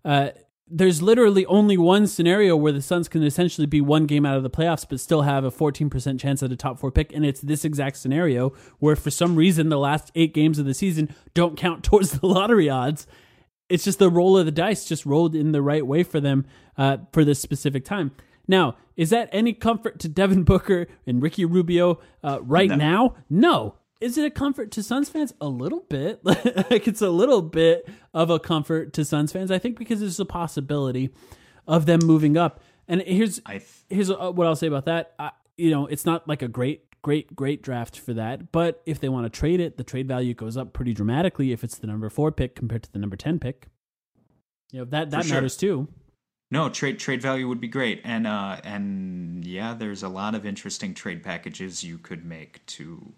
[0.05, 0.31] uh,
[0.71, 4.45] there's literally only one scenario where the Suns can essentially be one game out of
[4.45, 7.41] the playoffs, but still have a 14% chance at a top four pick, and it's
[7.41, 11.57] this exact scenario where for some reason the last eight games of the season don't
[11.57, 13.07] count towards the lottery odds.
[13.69, 16.47] It's just the roll of the dice just rolled in the right way for them
[16.77, 18.13] uh, for this specific time.
[18.47, 23.15] Now, is that any comfort to Devin Booker and Ricky Rubio uh, right now?
[23.29, 23.77] No.
[24.01, 25.35] Is it a comfort to Suns fans?
[25.41, 26.21] A little bit.
[26.25, 29.51] like it's a little bit of a comfort to Suns fans.
[29.51, 31.11] I think because there's a possibility
[31.67, 32.61] of them moving up.
[32.89, 35.15] And here's I th- here's uh, what I'll say about that.
[35.19, 38.51] I, you know, it's not like a great, great, great draft for that.
[38.53, 41.63] But if they want to trade it, the trade value goes up pretty dramatically if
[41.63, 43.69] it's the number four pick compared to the number ten pick.
[44.73, 45.35] You know that that sure.
[45.35, 45.89] matters too.
[46.51, 50.45] No, trade trade value would be great, and uh, and yeah, there's a lot of
[50.45, 53.13] interesting trade packages you could make to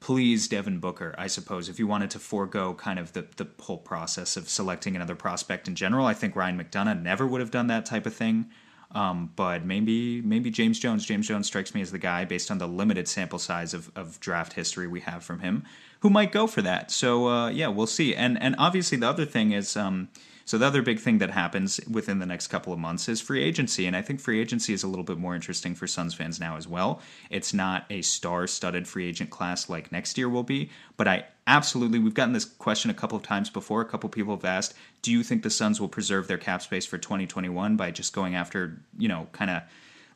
[0.00, 1.14] please Devin Booker.
[1.18, 4.96] I suppose if you wanted to forego kind of the the whole process of selecting
[4.96, 8.14] another prospect in general, I think Ryan McDonough never would have done that type of
[8.14, 8.46] thing.
[8.92, 11.04] Um, but maybe maybe James Jones.
[11.04, 14.20] James Jones strikes me as the guy based on the limited sample size of, of
[14.20, 15.64] draft history we have from him,
[16.00, 16.90] who might go for that.
[16.90, 18.14] So uh, yeah, we'll see.
[18.14, 19.76] And and obviously the other thing is.
[19.76, 20.08] Um,
[20.46, 23.42] so the other big thing that happens within the next couple of months is free
[23.42, 26.38] agency, and I think free agency is a little bit more interesting for Suns fans
[26.38, 27.02] now as well.
[27.30, 31.98] It's not a star-studded free agent class like next year will be, but I absolutely
[31.98, 33.80] we've gotten this question a couple of times before.
[33.80, 36.62] A couple of people have asked, "Do you think the Suns will preserve their cap
[36.62, 39.62] space for 2021 by just going after, you know, kind of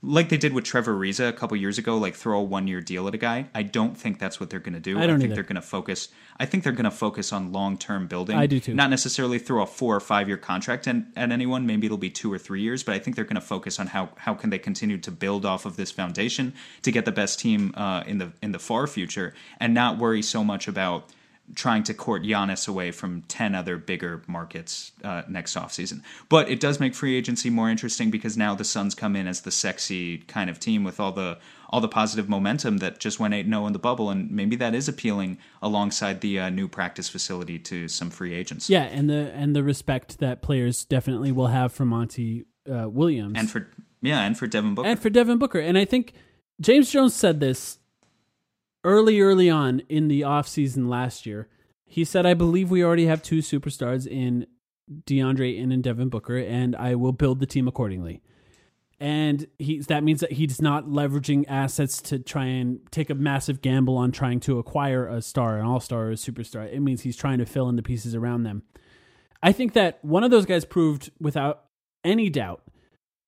[0.03, 3.07] like they did with Trevor Ariza a couple years ago, like throw a one-year deal
[3.09, 4.98] at a guy?" I don't think that's what they're going to do.
[4.98, 5.36] I don't think either.
[5.36, 6.09] they're going to focus.
[6.38, 8.36] I think they're going to focus on long-term building.
[8.36, 8.74] I do too.
[8.74, 11.66] Not necessarily throw a four or five year contract at, at anyone.
[11.66, 13.88] Maybe it'll be two or three years, but I think they're going to focus on
[13.88, 17.38] how how can they continue to build off of this foundation to get the best
[17.38, 21.11] team uh, in the in the far future, and not worry so much about
[21.55, 26.03] trying to court Giannis away from 10 other bigger markets uh, next offseason.
[26.28, 29.40] But it does make free agency more interesting because now the Suns come in as
[29.42, 31.38] the sexy kind of team with all the
[31.72, 34.88] all the positive momentum that just went 8-0 in the bubble and maybe that is
[34.88, 38.68] appealing alongside the uh, new practice facility to some free agents.
[38.68, 43.34] Yeah, and the and the respect that players definitely will have for Monty uh, Williams
[43.36, 43.68] And for
[44.03, 44.88] yeah, and for Devin Booker.
[44.88, 45.59] and for Devin Booker.
[45.61, 46.12] And I think
[46.61, 47.78] James Jones said this
[48.85, 51.49] early, early on in the offseason last year.
[51.87, 54.47] He said, I believe we already have two superstars in
[55.07, 58.22] DeAndre and in Devin Booker, and I will build the team accordingly.
[59.03, 63.62] And he that means that he's not leveraging assets to try and take a massive
[63.62, 66.70] gamble on trying to acquire a star, an all star, or a superstar.
[66.70, 68.62] It means he's trying to fill in the pieces around them.
[69.43, 71.64] I think that one of those guys proved without
[72.05, 72.62] any doubt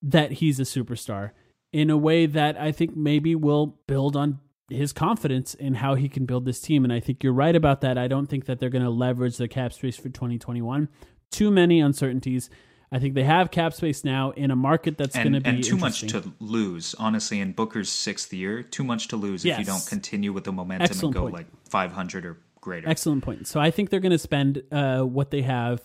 [0.02, 1.30] that he's a superstar
[1.72, 4.40] in a way that I think maybe will build on
[4.72, 6.84] his confidence in how he can build this team.
[6.84, 7.98] And I think you're right about that.
[7.98, 10.88] I don't think that they're going to leverage the cap space for 2021.
[11.30, 12.50] Too many uncertainties.
[12.92, 15.64] I think they have cap space now in a market that's going to be and
[15.64, 17.40] too much to lose, honestly.
[17.40, 20.84] In Booker's sixth year, too much to lose if you don't continue with the momentum
[20.84, 21.34] Excellent and go point.
[21.34, 22.88] like 500 or greater.
[22.88, 23.46] Excellent point.
[23.46, 25.82] So I think they're going to spend uh, what they have.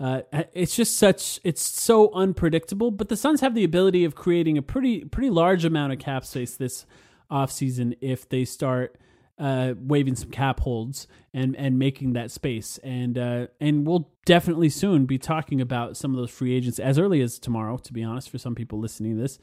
[0.00, 0.22] Uh,
[0.52, 4.62] it's just such it's so unpredictable, but the Suns have the ability of creating a
[4.62, 6.86] pretty pretty large amount of cap space this
[7.30, 8.96] offseason if they start
[9.38, 12.78] uh, waving some cap holds and and making that space.
[12.78, 16.98] And uh, and we'll definitely soon be talking about some of those free agents as
[16.98, 17.76] early as tomorrow.
[17.78, 19.38] To be honest, for some people listening to this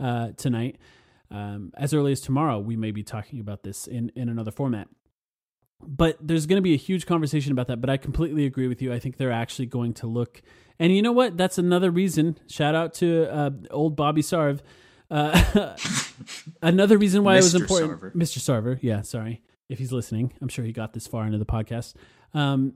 [0.00, 0.78] uh, tonight,
[1.30, 4.88] um, as early as tomorrow, we may be talking about this in in another format
[5.86, 7.80] but there's going to be a huge conversation about that.
[7.80, 8.92] But I completely agree with you.
[8.92, 10.42] I think they're actually going to look,
[10.78, 11.36] and you know what?
[11.36, 12.38] That's another reason.
[12.48, 14.60] Shout out to uh, old Bobby Sarv.
[15.10, 15.76] Uh,
[16.62, 18.14] another reason why it was important, Sarver.
[18.14, 18.38] Mr.
[18.38, 18.78] Sarver.
[18.82, 20.32] Yeah, sorry if he's listening.
[20.40, 21.94] I'm sure he got this far into the podcast.
[22.34, 22.74] Um,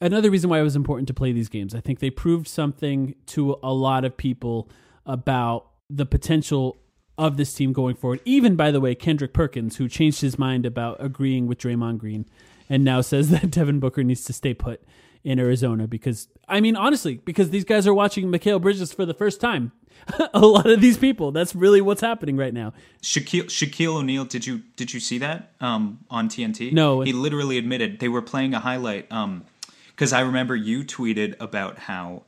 [0.00, 1.74] another reason why it was important to play these games.
[1.74, 4.68] I think they proved something to a lot of people
[5.06, 6.76] about the potential
[7.16, 8.20] of this team going forward.
[8.24, 12.26] Even, by the way, Kendrick Perkins, who changed his mind about agreeing with Draymond Green
[12.68, 14.82] and now says that Devin Booker needs to stay put
[15.24, 19.14] in Arizona because, I mean, honestly, because these guys are watching Mikal Bridges for the
[19.14, 19.72] first time.
[20.34, 21.32] a lot of these people.
[21.32, 22.72] That's really what's happening right now.
[23.02, 26.72] Shaquille, Shaquille O'Neal, did you did you see that um, on TNT?
[26.72, 29.08] No, he literally admitted they were playing a highlight.
[29.08, 32.22] Because um, I remember you tweeted about how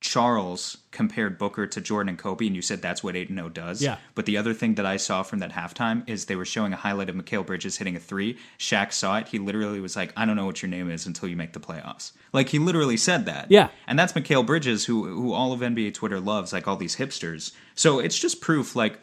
[0.00, 3.82] Charles compared Booker to Jordan and Kobe, and you said that's what 8 0 does.
[3.82, 3.98] Yeah.
[4.14, 6.76] But the other thing that I saw from that halftime is they were showing a
[6.76, 8.38] highlight of Mikal Bridges hitting a three.
[8.58, 9.28] Shaq saw it.
[9.28, 11.60] He literally was like, I don't know what your name is until you make the
[11.60, 12.12] playoffs.
[12.32, 13.50] Like, he literally said that.
[13.50, 13.68] Yeah.
[13.86, 17.52] And that's Mikal Bridges, who, who all of NBA Twitter loves, like all these hipsters.
[17.74, 18.98] So it's just proof, like,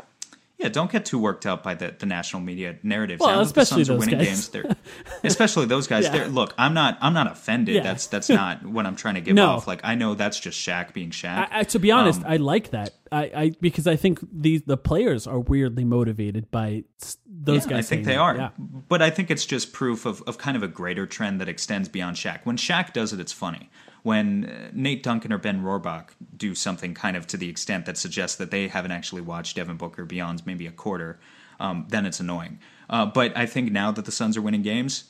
[0.57, 3.19] yeah, don't get too worked up by the, the national media narratives.
[3.19, 4.49] Well, now especially the Suns are winning guys.
[4.49, 4.75] games,
[5.23, 6.05] especially those guys.
[6.05, 6.27] yeah.
[6.31, 7.75] Look, I'm not I'm not offended.
[7.75, 7.83] Yeah.
[7.83, 9.49] That's that's not what I'm trying to give no.
[9.49, 9.67] off.
[9.67, 11.47] Like I know that's just Shaq being Shaq.
[11.51, 12.95] I, I, to be honest, um, I like that.
[13.11, 16.85] I, I because I think the the players are weirdly motivated by
[17.27, 17.85] those yeah, guys.
[17.85, 18.49] I think they are, yeah.
[18.57, 21.87] but I think it's just proof of, of kind of a greater trend that extends
[21.87, 22.39] beyond Shaq.
[22.45, 23.69] When Shaq does it, it's funny
[24.07, 27.97] when uh, Nate Duncan or Ben Rohrbach do something kind of to the extent that
[27.97, 31.19] suggests that they haven't actually watched Devin Booker beyond maybe a quarter,
[31.59, 32.57] um, then it's annoying.
[32.89, 35.09] Uh, but I think now that the Suns are winning games,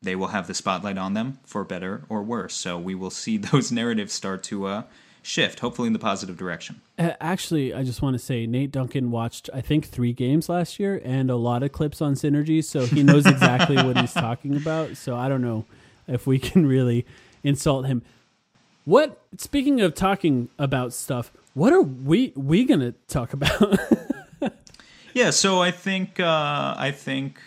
[0.00, 2.54] they will have the spotlight on them for better or worse.
[2.54, 4.82] So we will see those narratives start to uh,
[5.20, 6.80] shift, hopefully in the positive direction.
[6.98, 10.80] Uh, actually, I just want to say Nate Duncan watched, I think, three games last
[10.80, 14.56] year and a lot of clips on Synergy, so he knows exactly what he's talking
[14.56, 14.96] about.
[14.96, 15.66] So I don't know
[16.06, 17.04] if we can really
[17.44, 18.02] insult him.
[18.88, 19.20] What?
[19.36, 23.78] Speaking of talking about stuff, what are we we gonna talk about?
[25.12, 27.38] yeah, so I think uh, I think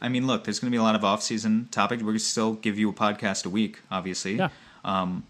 [0.00, 2.00] I mean, look, there's going to be a lot of off-season topics.
[2.00, 4.36] We're going to still give you a podcast a week, obviously.
[4.36, 4.50] Yeah.
[4.84, 5.24] Um,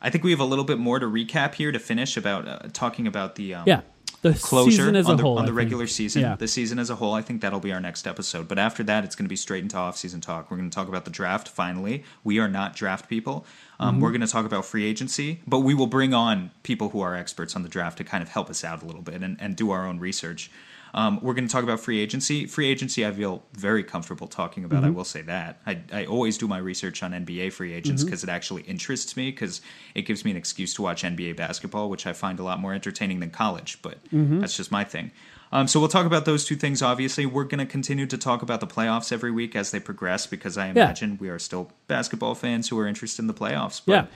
[0.00, 2.60] I think we have a little bit more to recap here to finish about uh,
[2.72, 3.82] talking about the um, yeah
[4.24, 5.94] the closure on the, whole, on the regular think.
[5.94, 6.34] season, yeah.
[6.34, 7.12] the season as a whole.
[7.12, 8.48] I think that'll be our next episode.
[8.48, 10.50] But after that, it's going to be straight into off-season talk.
[10.50, 11.46] We're going to talk about the draft.
[11.46, 13.44] Finally, we are not draft people.
[13.78, 14.02] Um, mm-hmm.
[14.02, 17.14] We're going to talk about free agency, but we will bring on people who are
[17.14, 19.56] experts on the draft to kind of help us out a little bit and, and
[19.56, 20.50] do our own research.
[20.94, 22.46] Um, we're going to talk about free agency.
[22.46, 24.78] Free agency, I feel very comfortable talking about.
[24.78, 24.86] Mm-hmm.
[24.86, 25.60] I will say that.
[25.66, 28.30] I, I always do my research on NBA free agents because mm-hmm.
[28.30, 29.60] it actually interests me because
[29.96, 32.72] it gives me an excuse to watch NBA basketball, which I find a lot more
[32.72, 33.82] entertaining than college.
[33.82, 34.38] But mm-hmm.
[34.38, 35.10] that's just my thing.
[35.50, 36.80] Um, so we'll talk about those two things.
[36.80, 40.28] Obviously, we're going to continue to talk about the playoffs every week as they progress
[40.28, 41.16] because I imagine yeah.
[41.20, 43.82] we are still basketball fans who are interested in the playoffs.
[43.84, 44.06] But, yeah.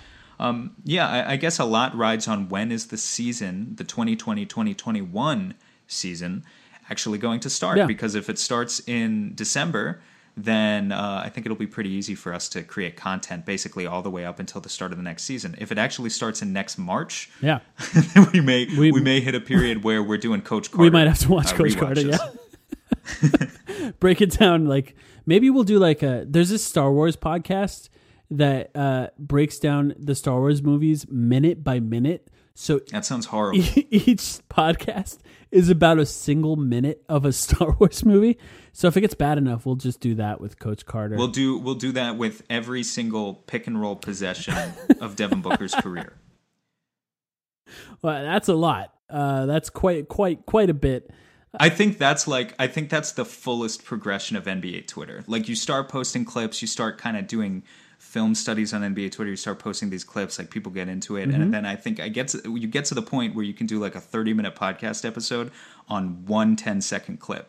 [0.41, 5.55] Um, yeah, I, I, guess a lot rides on when is the season, the 2020-2021
[5.89, 6.45] season,
[6.91, 7.79] actually going to start.
[7.79, 7.87] Yeah.
[7.87, 10.01] Because if it starts in December,
[10.45, 14.03] then uh, I think it'll be pretty easy for us to create content basically all
[14.03, 15.57] the way up until the start of the next season.
[15.59, 17.61] If it actually starts in next March, yeah,
[18.33, 20.83] we may we, we, may hit a period where we're doing Coach Carter.
[20.83, 22.03] We might have to watch uh, Coach Carter.
[22.03, 24.67] Yeah, break it down.
[24.67, 24.95] Like
[25.27, 26.25] maybe we'll do like a.
[26.27, 27.89] There's this Star Wars podcast
[28.31, 32.29] that uh, breaks down the Star Wars movies minute by minute.
[32.55, 33.63] So that sounds horrible.
[33.91, 35.19] Each podcast
[35.51, 38.39] is about a single minute of a Star Wars movie.
[38.73, 41.17] So if it gets bad enough, we'll just do that with Coach Carter.
[41.17, 44.55] We'll do we'll do that with every single pick and roll possession
[45.01, 46.15] of Devin Booker's career.
[48.03, 48.95] Well, that's a lot.
[49.11, 51.11] Uh, that's quite quite quite a bit.
[51.59, 55.25] I think that's like I think that's the fullest progression of NBA Twitter.
[55.27, 57.65] Like you start posting clips, you start kind of doing
[58.19, 61.29] film studies on NBA Twitter, you start posting these clips, like people get into it,
[61.29, 61.41] mm-hmm.
[61.41, 63.69] and then I think I get to, you get to the point where you can
[63.69, 65.53] do like a thirty minute podcast episode
[65.89, 67.49] on one 10 second clip.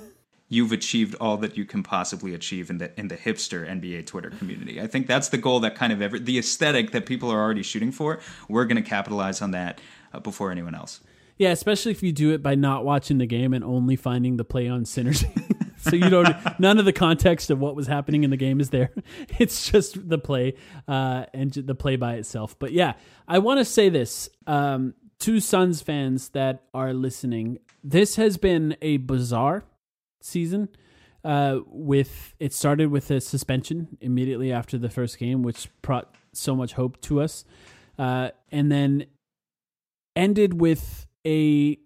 [0.48, 4.30] You've achieved all that you can possibly achieve in the in the hipster NBA Twitter
[4.30, 4.80] community.
[4.80, 7.62] I think that's the goal that kind of every the aesthetic that people are already
[7.62, 8.18] shooting for.
[8.48, 9.82] We're going to capitalize on that
[10.14, 11.00] uh, before anyone else.
[11.38, 14.44] Yeah, especially if you do it by not watching the game and only finding the
[14.44, 15.30] play on synergy.
[15.78, 18.70] so you don't none of the context of what was happening in the game is
[18.70, 18.90] there.
[19.38, 20.54] It's just the play
[20.88, 22.58] uh, and the play by itself.
[22.58, 22.94] But yeah,
[23.28, 27.58] I want to say this um, to Suns fans that are listening.
[27.84, 29.64] This has been a bizarre
[30.22, 30.68] season.
[31.24, 36.54] Uh, with it started with a suspension immediately after the first game, which brought so
[36.54, 37.44] much hope to us,
[37.98, 39.06] uh, and then
[40.14, 41.78] ended with a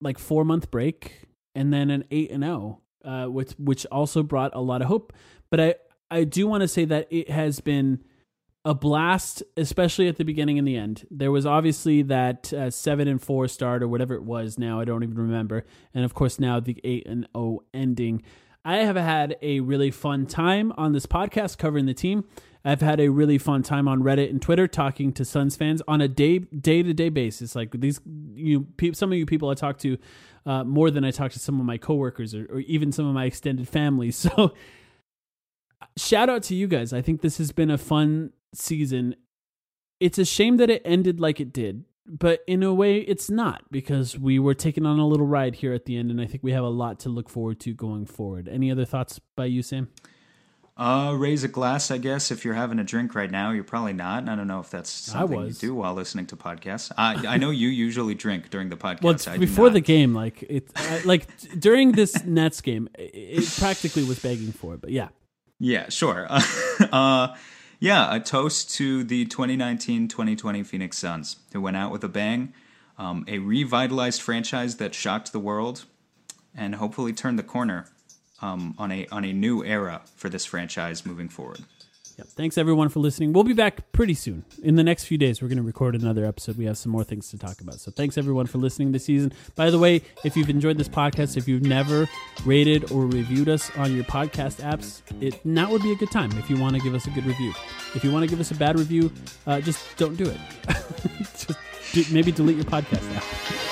[0.00, 1.22] like four month break
[1.54, 4.88] and then an eight and zero, oh, uh, which which also brought a lot of
[4.88, 5.12] hope.
[5.50, 5.74] But I
[6.10, 8.04] I do want to say that it has been
[8.64, 11.06] a blast, especially at the beginning and the end.
[11.10, 14.58] There was obviously that uh, seven and four start or whatever it was.
[14.58, 18.22] Now I don't even remember, and of course now the eight and zero oh ending.
[18.64, 22.24] I have had a really fun time on this podcast covering the team.
[22.66, 26.00] I've had a really fun time on Reddit and Twitter talking to Suns fans on
[26.00, 27.54] a day day to day basis.
[27.54, 28.00] Like these,
[28.34, 29.96] you some of you people I talk to
[30.44, 33.14] uh, more than I talk to some of my coworkers or, or even some of
[33.14, 34.10] my extended family.
[34.26, 34.54] So,
[35.96, 36.92] shout out to you guys.
[36.92, 39.14] I think this has been a fun season.
[40.00, 43.62] It's a shame that it ended like it did, but in a way, it's not
[43.70, 46.42] because we were taking on a little ride here at the end, and I think
[46.42, 48.48] we have a lot to look forward to going forward.
[48.48, 49.88] Any other thoughts by you, Sam?
[50.78, 52.30] Uh, raise a glass, I guess.
[52.30, 54.28] If you're having a drink right now, you're probably not.
[54.28, 56.92] I don't know if that's something you do while listening to podcasts.
[56.98, 59.26] I I know you usually drink during the podcast.
[59.26, 60.68] Well, before the game, like it,
[61.06, 64.82] like during this Nets game, it practically was begging for it.
[64.82, 65.08] But yeah,
[65.58, 66.26] yeah, sure.
[66.92, 67.34] uh,
[67.80, 72.52] yeah, a toast to the 2019-2020 Phoenix Suns, who went out with a bang,
[72.98, 75.86] um, a revitalized franchise that shocked the world,
[76.54, 77.86] and hopefully turned the corner
[78.42, 81.60] um, on a on a new era for this franchise moving forward.
[82.18, 82.28] Yep.
[82.28, 83.34] Thanks everyone for listening.
[83.34, 84.46] We'll be back pretty soon.
[84.62, 86.56] In the next few days, we're going to record another episode.
[86.56, 87.74] We have some more things to talk about.
[87.74, 89.34] So thanks everyone for listening this season.
[89.54, 92.08] By the way, if you've enjoyed this podcast, if you've never
[92.46, 96.32] rated or reviewed us on your podcast apps, it now would be a good time
[96.38, 97.52] if you want to give us a good review.
[97.94, 99.12] If you want to give us a bad review,
[99.46, 100.38] uh, just don't do it.
[101.18, 101.52] just
[101.92, 103.65] do, maybe delete your podcast app.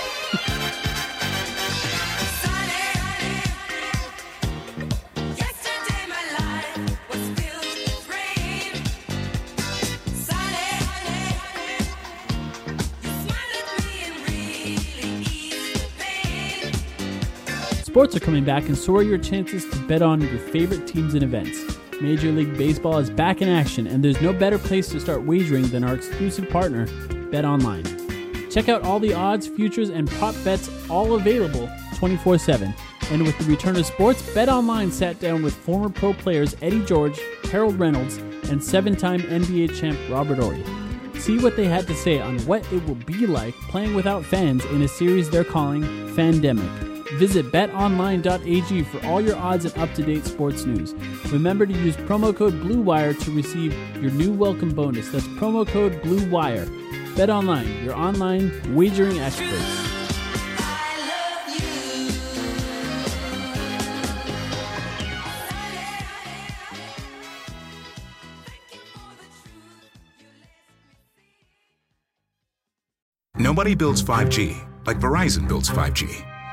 [18.05, 21.15] Sports are coming back, and so are your chances to bet on your favorite teams
[21.15, 21.79] and events.
[22.03, 25.67] Major League Baseball is back in action, and there's no better place to start wagering
[25.69, 26.87] than our exclusive partner,
[27.31, 27.83] Bet Online.
[28.51, 32.75] Check out all the odds, futures, and prop bets all available 24 7.
[33.11, 36.85] And with the return of sports, Bet Online sat down with former pro players Eddie
[36.85, 37.19] George,
[37.51, 38.19] Harold Reynolds,
[38.51, 40.63] and seven time NBA champ Robert Horry.
[41.19, 44.63] See what they had to say on what it will be like playing without fans
[44.67, 45.85] in a series they're calling
[46.15, 46.84] Fandemic.
[47.13, 50.95] Visit betonline.ag for all your odds and up to date sports news.
[51.31, 55.09] Remember to use promo code BLUEWIRE to receive your new welcome bonus.
[55.11, 56.67] That's promo code BLUEWIRE.
[57.15, 59.83] BetOnline, your online wagering experts.
[73.37, 76.34] Nobody builds 5G like Verizon builds 5G